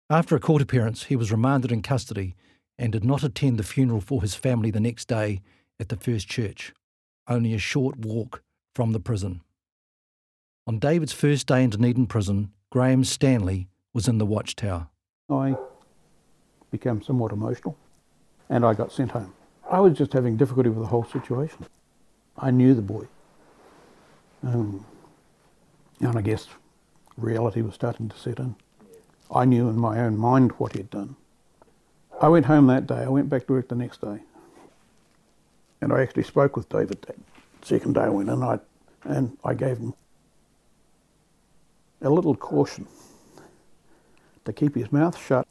After 0.10 0.36
a 0.36 0.42
court 0.42 0.62
appearance, 0.62 1.04
he 1.04 1.16
was 1.16 1.32
remanded 1.32 1.72
in 1.72 1.82
custody 1.82 2.36
and 2.78 2.92
did 2.92 3.06
not 3.06 3.24
attend 3.24 3.58
the 3.58 3.64
funeral 3.64 4.02
for 4.02 4.22
his 4.22 4.36
family 4.36 4.72
the 4.72 4.80
next 4.80 5.08
day 5.08 5.42
at 5.80 5.90
the 5.90 5.96
First 5.96 6.28
Church, 6.28 6.74
only 7.28 7.54
a 7.54 7.60
short 7.60 7.98
walk 7.98 8.44
from 8.76 8.92
the 8.92 9.00
prison. 9.00 9.42
On 10.68 10.80
David's 10.80 11.14
first 11.14 11.48
day 11.48 11.64
in 11.64 11.70
Dunedin 11.70 12.08
prison, 12.08 12.52
Graham 12.72 13.04
Stanley 13.04 13.70
was 13.94 14.08
in 14.08 14.18
the 14.18 14.26
watchtower. 14.26 14.90
I 15.34 15.56
became 16.72 17.02
somewhat 17.02 17.32
emotional, 17.32 17.78
and 18.50 18.66
I 18.66 18.74
got 18.74 18.92
sent 18.92 19.12
home. 19.12 19.34
I 19.70 19.80
was 19.80 19.98
just 19.98 20.14
having 20.14 20.38
difficulty 20.38 20.70
with 20.70 20.80
the 20.80 20.88
whole 20.88 21.06
situation. 21.06 21.66
I 22.38 22.52
knew 22.52 22.74
the 22.74 22.82
boy. 22.82 23.08
Um, 24.44 24.86
and 26.00 26.18
I 26.18 26.22
guess 26.22 26.48
reality 27.18 27.62
was 27.62 27.76
starting 27.76 28.10
to 28.10 28.18
set 28.18 28.40
in. 28.40 28.56
I 29.34 29.46
knew 29.46 29.70
in 29.70 29.78
my 29.80 30.00
own 30.00 30.18
mind 30.18 30.52
what 30.54 30.74
he'd 30.74 30.90
done. 30.90 31.16
I 32.22 32.28
went 32.28 32.46
home 32.46 32.68
that 32.68 32.88
day. 32.88 33.04
I 33.04 33.10
went 33.10 33.30
back 33.30 33.48
to 33.48 33.54
work 33.54 33.70
the 33.70 33.76
next 33.76 34.02
day. 34.02 34.20
And 35.82 35.92
I 35.92 36.02
actually 36.02 36.24
spoke 36.24 36.56
with 36.56 36.70
David 36.70 37.02
that 37.04 37.18
second 37.62 37.94
day 37.94 38.02
I 38.02 38.10
went 38.10 38.30
in, 38.30 38.44
I, 38.44 38.60
and 39.04 39.38
I 39.44 39.54
gave 39.54 39.78
him 39.78 39.94
a 42.02 42.10
little 42.10 42.36
caution 42.36 42.88
to 44.46 44.54
keep 44.54 44.76
his 44.76 44.92
mouth 44.92 45.18
shut 45.18 45.48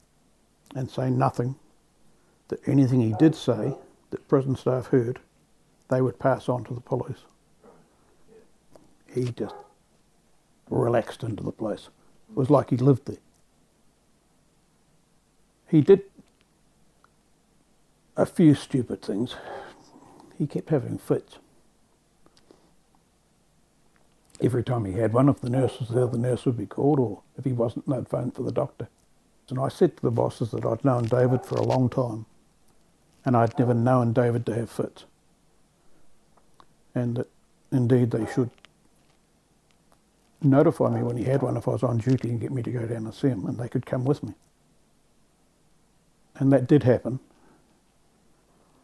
and 0.75 0.91
say 0.91 1.11
nothing, 1.11 1.57
that 2.49 2.67
anything 2.67 3.01
he 3.01 3.15
did 3.19 3.35
say 3.35 3.75
that 4.11 4.29
prison 4.29 4.57
staff 4.57 4.87
heard, 4.89 5.21
they 5.89 6.01
would 6.01 6.19
pass 6.19 6.49
on 6.49 6.65
to 6.65 6.75
the 6.75 6.81
police. 6.81 7.25
He 9.13 9.25
just 9.33 9.55
relaxed 10.71 11.23
into 11.23 11.43
the 11.43 11.53
place. 11.53 11.89
It 12.31 12.37
was 12.37 12.51
like 12.51 12.71
he 12.71 12.77
lived 12.77 13.07
there. 13.07 13.17
He 15.69 15.81
did 15.81 16.03
a 18.17 18.27
few 18.27 18.55
stupid 18.55 19.03
things. 19.03 19.37
He 20.39 20.47
kept 20.47 20.71
having 20.71 20.99
fits. 20.99 21.39
Every 24.43 24.65
time 24.65 24.85
he 24.85 24.95
had 24.95 25.13
one, 25.13 25.29
if 25.29 25.41
the 25.41 25.49
nurse 25.49 25.79
was 25.79 25.89
there, 25.91 26.07
the 26.09 26.19
nurse 26.19 26.45
would 26.45 26.57
be 26.57 26.67
called, 26.67 26.99
or 26.99 27.23
if 27.39 27.45
he 27.45 27.53
wasn't, 27.53 27.89
they'd 27.89 28.09
phone 28.09 28.33
for 28.33 28.43
the 28.43 28.51
doctor. 28.51 28.89
And 29.49 29.61
I 29.61 29.69
said 29.69 29.97
to 29.97 30.03
the 30.03 30.11
bosses 30.11 30.51
that 30.51 30.65
I'd 30.65 30.85
known 30.85 31.05
David 31.05 31.47
for 31.47 31.57
a 31.57 31.63
long 31.63 31.89
time, 31.89 32.27
and 33.25 33.37
I'd 33.37 33.57
never 33.57 33.73
known 33.73 34.13
David 34.13 34.45
to 34.47 34.55
have 34.55 34.71
fits. 34.71 35.05
And 36.95 37.19
that 37.19 37.29
indeed 37.71 38.11
they 38.11 38.27
should 38.33 38.51
notify 40.43 40.91
me 40.91 41.03
when 41.03 41.17
he 41.17 41.25
had 41.25 41.43
one 41.43 41.57
if 41.57 41.69
I 41.69 41.73
was 41.73 41.85
on 41.85 41.99
duty 41.99 42.31
and 42.31 42.41
get 42.41 42.51
me 42.51 42.63
to 42.63 42.71
go 42.71 42.87
down 42.87 43.05
and 43.05 43.15
see 43.15 43.29
him, 43.29 43.47
and 43.47 43.59
they 43.59 43.69
could 43.69 43.87
come 43.87 44.05
with 44.05 44.25
me. 44.25 44.35
And 46.35 46.53
that 46.53 46.67
did 46.67 46.83
happen. 46.83 47.21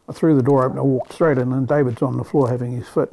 I 0.07 0.13
threw 0.13 0.35
the 0.35 0.43
door 0.43 0.63
open, 0.63 0.77
I 0.77 0.83
walked 0.83 1.13
straight 1.13 1.37
in, 1.37 1.51
and 1.51 1.67
David's 1.67 2.01
on 2.01 2.15
the 2.15 2.23
floor 2.23 2.49
having 2.49 2.71
his 2.71 2.87
fit. 2.87 3.11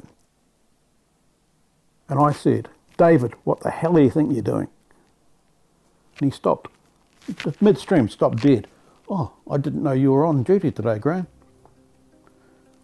And 2.09 2.19
I 2.19 2.31
said, 2.31 2.69
David, 2.97 3.33
what 3.43 3.59
the 3.61 3.69
hell 3.69 3.93
do 3.93 4.01
you 4.01 4.09
think 4.09 4.33
you're 4.33 4.41
doing? 4.41 4.67
And 6.19 6.31
he 6.31 6.35
stopped. 6.35 6.71
Midstream, 7.61 8.09
stopped 8.09 8.41
dead. 8.41 8.67
Oh, 9.09 9.33
I 9.49 9.57
didn't 9.57 9.83
know 9.83 9.91
you 9.91 10.11
were 10.11 10.25
on 10.25 10.43
duty 10.43 10.71
today, 10.71 10.97
Graham. 10.97 11.27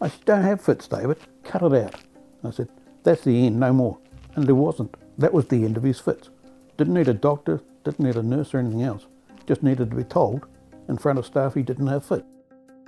I 0.00 0.08
said, 0.08 0.24
don't 0.24 0.42
have 0.42 0.60
fits, 0.60 0.86
David. 0.86 1.18
Cut 1.42 1.62
it 1.62 1.72
out. 1.72 2.00
I 2.44 2.50
said, 2.50 2.68
that's 3.02 3.22
the 3.24 3.46
end, 3.46 3.58
no 3.58 3.72
more. 3.72 3.98
And 4.34 4.46
there 4.46 4.54
wasn't. 4.54 4.94
That 5.18 5.32
was 5.32 5.46
the 5.46 5.64
end 5.64 5.76
of 5.76 5.82
his 5.82 6.00
fits. 6.00 6.30
Didn't 6.76 6.94
need 6.94 7.08
a 7.08 7.14
doctor, 7.14 7.60
didn't 7.84 8.04
need 8.04 8.16
a 8.16 8.22
nurse 8.22 8.52
or 8.52 8.58
anything 8.58 8.82
else. 8.82 9.06
Just 9.46 9.62
needed 9.62 9.90
to 9.90 9.96
be 9.96 10.04
told 10.04 10.46
in 10.88 10.98
front 10.98 11.18
of 11.18 11.26
staff 11.26 11.54
he 11.54 11.62
didn't 11.62 11.86
have 11.86 12.04
fit. 12.04 12.24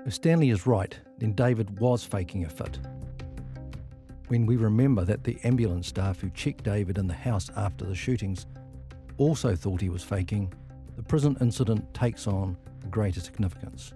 If 0.05 0.15
Stanley 0.15 0.51
is 0.51 0.67
right, 0.67 0.99
then 1.19 1.33
David 1.33 1.79
was 1.81 2.05
faking 2.05 2.45
a 2.45 2.49
fit. 2.49 2.79
When 4.29 4.45
we 4.45 4.57
remember 4.57 5.05
that 5.05 5.23
the 5.23 5.39
ambulance 5.45 5.87
staff 5.87 6.21
who 6.21 6.31
checked 6.31 6.65
David 6.65 6.99
in 6.99 7.07
the 7.07 7.15
house 7.15 7.49
after 7.57 7.85
the 7.85 7.95
shootings 7.95 8.47
also 9.19 9.55
thought 9.55 9.81
he 9.81 9.89
was 9.89 10.03
faking, 10.03 10.53
the 10.97 11.03
prison 11.03 11.37
incident 11.41 11.95
takes 11.95 12.27
on 12.27 12.57
greater 12.91 13.21
significance. 13.21 13.93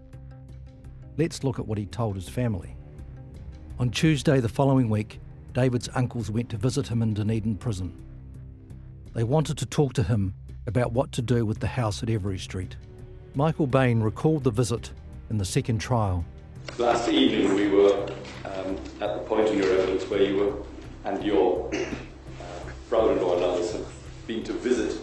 Let's 1.19 1.43
look 1.43 1.59
at 1.59 1.67
what 1.67 1.79
he 1.79 1.87
told 1.87 2.15
his 2.15 2.29
family. 2.29 2.77
On 3.81 3.91
Tuesday 3.91 4.39
the 4.39 4.49
following 4.49 4.89
week, 4.89 5.21
David's 5.53 5.89
uncles 5.95 6.31
went 6.31 6.49
to 6.51 6.57
visit 6.57 6.87
him 6.87 7.03
in 7.03 7.13
Dunedin 7.13 7.57
prison. 7.57 7.93
They 9.15 9.25
wanted 9.25 9.59
to 9.59 9.67
talk 9.67 9.95
to 9.95 10.03
him 10.05 10.35
about 10.69 10.93
what 10.93 11.11
to 11.13 11.23
do 11.23 11.45
with 11.45 11.59
the 11.59 11.67
house 11.67 12.05
at 12.05 12.11
Every 12.11 12.39
Street. 12.39 12.77
Michael 13.35 13.67
Bain 13.67 14.01
recalled 14.01 14.45
the 14.45 14.51
visit 14.53 14.93
in 15.29 15.39
the 15.39 15.45
second 15.45 15.79
trial. 15.79 16.25
Last 16.79 17.09
evening 17.09 17.55
we 17.55 17.69
were 17.69 18.09
at 19.01 19.15
the 19.15 19.21
point 19.21 19.49
in 19.49 19.59
your 19.59 19.73
evidence 19.73 20.05
where 20.11 20.23
you 20.23 20.37
were 20.37 20.53
and 21.05 21.25
your 21.25 21.71
uh, 21.75 22.71
brother-in-law 22.89 23.37
and 23.37 23.45
others 23.45 23.73
have 23.73 23.87
been 24.27 24.45
to 24.45 24.53
visit 24.53 25.01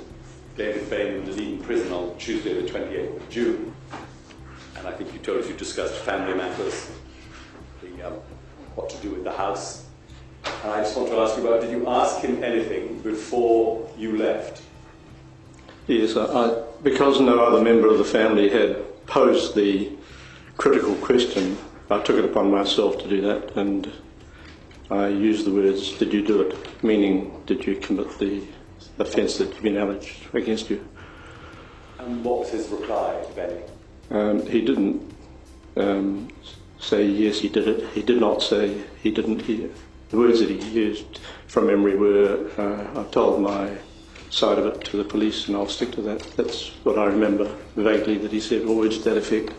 David 0.55 0.89
Bain 0.89 1.13
in 1.13 1.25
Dunedin 1.25 1.59
prison 1.63 1.91
on 1.91 2.17
Tuesday 2.17 2.53
the 2.61 2.67
28th 2.67 3.17
of 3.17 3.29
June. 3.29 3.73
And 4.77 4.87
I 4.87 4.91
think 4.91 5.13
you 5.13 5.19
told 5.19 5.39
us 5.39 5.49
you 5.49 5.55
discussed 5.55 5.95
family 5.95 6.35
matters, 6.35 6.91
the, 7.81 8.07
um, 8.07 8.13
what 8.75 8.89
to 8.91 8.97
do 8.97 9.11
with 9.11 9.23
the 9.23 9.31
house. 9.31 9.85
And 10.63 10.71
I 10.71 10.81
just 10.81 10.95
want 10.95 11.09
to 11.09 11.17
ask 11.19 11.35
you 11.35 11.47
about, 11.47 11.61
did 11.61 11.71
you 11.71 11.87
ask 11.87 12.19
him 12.19 12.43
anything 12.43 12.99
before 12.99 13.89
you 13.97 14.17
left? 14.17 14.61
Yes, 15.87 16.15
I, 16.15 16.61
because 16.83 17.19
no 17.19 17.39
other 17.39 17.63
member 17.63 17.87
of 17.87 17.97
the 17.97 18.05
family 18.05 18.49
had 18.49 19.05
posed 19.07 19.55
the 19.55 19.91
critical 20.57 20.95
question, 20.95 21.57
I 21.89 22.01
took 22.01 22.17
it 22.17 22.25
upon 22.25 22.51
myself 22.51 22.97
to 22.99 23.07
do 23.07 23.21
that, 23.21 23.55
and 23.55 23.91
I 24.91 25.07
used 25.07 25.45
the 25.45 25.51
words, 25.51 25.91
Did 25.97 26.13
you 26.13 26.25
do 26.25 26.41
it? 26.41 26.83
meaning, 26.83 27.41
did 27.45 27.65
you 27.65 27.75
commit 27.75 28.17
the 28.19 28.43
offence 28.99 29.37
that 29.37 29.49
you've 29.49 29.63
been 29.63 29.77
alleged 29.77 30.33
against 30.33 30.69
you? 30.69 30.85
And 31.99 32.23
what 32.23 32.39
was 32.39 32.49
his 32.49 32.67
reply, 32.69 33.13
if 33.29 33.37
any? 33.37 33.61
Um, 34.11 34.45
he 34.45 34.61
didn't 34.61 35.01
um, 35.75 36.29
say 36.79 37.05
yes, 37.05 37.39
he 37.39 37.49
did 37.49 37.67
it. 37.67 37.89
He 37.89 38.01
did 38.01 38.19
not 38.19 38.41
say 38.41 38.83
he 39.01 39.11
didn't. 39.11 39.41
He, 39.41 39.69
the 40.09 40.17
words 40.17 40.39
that 40.39 40.49
he 40.49 40.57
used 40.69 41.19
from 41.47 41.67
memory 41.67 41.95
were, 41.95 42.49
uh, 42.57 42.99
I've 42.99 43.11
told 43.11 43.41
my 43.41 43.71
side 44.29 44.59
of 44.59 44.65
it 44.65 44.81
to 44.85 44.97
the 44.97 45.03
police 45.03 45.47
and 45.47 45.57
I'll 45.57 45.67
stick 45.67 45.91
to 45.93 46.01
that. 46.01 46.21
That's 46.35 46.69
what 46.83 46.99
I 46.99 47.05
remember 47.05 47.53
vaguely 47.75 48.17
that 48.19 48.31
he 48.31 48.39
said, 48.39 48.63
or 48.63 48.75
words 48.75 48.97
to 48.99 49.03
that 49.09 49.17
effect. 49.17 49.53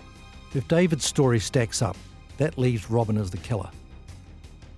If 0.54 0.68
David's 0.68 1.04
story 1.04 1.40
stacks 1.40 1.82
up, 1.82 1.96
that 2.38 2.58
leaves 2.58 2.90
Robin 2.90 3.18
as 3.18 3.30
the 3.30 3.36
killer. 3.36 3.70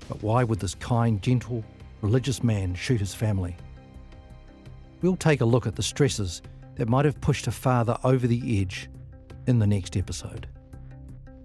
But 0.09 0.23
why 0.23 0.43
would 0.45 0.59
this 0.59 0.75
kind, 0.75 1.23
gentle, 1.23 1.65
religious 2.03 2.43
man 2.43 2.75
shoot 2.75 3.01
his 3.01 3.15
family? 3.15 3.57
We'll 5.03 5.17
take 5.17 5.41
a 5.41 5.45
look 5.45 5.67
at 5.67 5.77
the 5.77 5.83
stresses 5.83 6.43
that 6.75 6.89
might 6.89 7.05
have 7.05 7.21
pushed 7.21 7.47
a 7.47 7.53
father 7.53 7.97
over 8.05 8.27
the 8.27 8.61
edge 8.61 8.91
in 9.47 9.59
the 9.59 9.67
next 9.67 9.97
episode. 9.97 10.49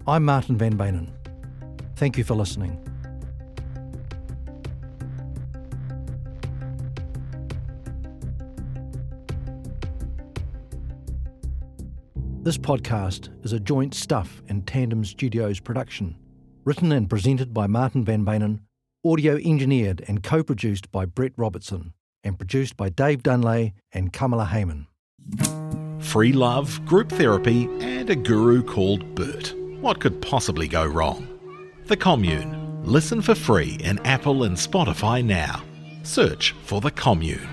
I'm 0.06 0.24
Martin 0.24 0.56
Van 0.56 0.76
Beynen. 0.76 1.10
Thank 1.96 2.18
you 2.18 2.24
for 2.24 2.34
listening. 2.34 2.95
This 12.46 12.58
podcast 12.58 13.30
is 13.44 13.52
a 13.52 13.58
joint 13.58 13.92
Stuff 13.92 14.40
and 14.48 14.64
Tandem 14.64 15.04
Studios 15.04 15.58
production, 15.58 16.16
written 16.62 16.92
and 16.92 17.10
presented 17.10 17.52
by 17.52 17.66
Martin 17.66 18.04
Van 18.04 18.24
Beynen, 18.24 18.60
audio 19.04 19.34
engineered 19.34 20.04
and 20.06 20.22
co 20.22 20.44
produced 20.44 20.92
by 20.92 21.06
Brett 21.06 21.32
Robertson, 21.36 21.92
and 22.22 22.38
produced 22.38 22.76
by 22.76 22.88
Dave 22.88 23.24
Dunlay 23.24 23.72
and 23.90 24.12
Kamala 24.12 24.44
Hayman. 24.44 24.86
Free 25.98 26.32
love, 26.32 26.86
group 26.86 27.08
therapy, 27.08 27.64
and 27.80 28.08
a 28.10 28.14
guru 28.14 28.62
called 28.62 29.16
Bert. 29.16 29.52
What 29.80 29.98
could 29.98 30.22
possibly 30.22 30.68
go 30.68 30.86
wrong? 30.86 31.26
The 31.86 31.96
Commune. 31.96 32.84
Listen 32.84 33.22
for 33.22 33.34
free 33.34 33.76
in 33.80 33.98
Apple 34.06 34.44
and 34.44 34.56
Spotify 34.56 35.24
now. 35.24 35.64
Search 36.04 36.52
for 36.62 36.80
The 36.80 36.92
Commune. 36.92 37.48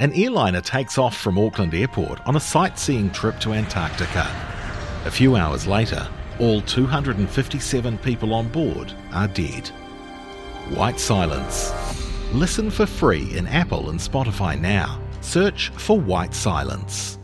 An 0.00 0.14
airliner 0.14 0.62
takes 0.62 0.96
off 0.96 1.14
from 1.14 1.38
Auckland 1.38 1.74
Airport 1.74 2.26
on 2.26 2.34
a 2.34 2.40
sightseeing 2.40 3.10
trip 3.10 3.38
to 3.40 3.52
Antarctica. 3.52 4.26
A 5.04 5.10
few 5.10 5.36
hours 5.36 5.66
later, 5.66 6.08
all 6.38 6.62
257 6.62 7.98
people 7.98 8.32
on 8.32 8.48
board 8.48 8.94
are 9.12 9.28
dead. 9.28 9.68
White 10.70 10.98
Silence. 10.98 11.70
Listen 12.32 12.70
for 12.70 12.86
free 12.86 13.36
in 13.36 13.46
Apple 13.46 13.90
and 13.90 14.00
Spotify 14.00 14.58
now. 14.58 14.98
Search 15.20 15.68
for 15.76 16.00
White 16.00 16.32
Silence. 16.34 17.19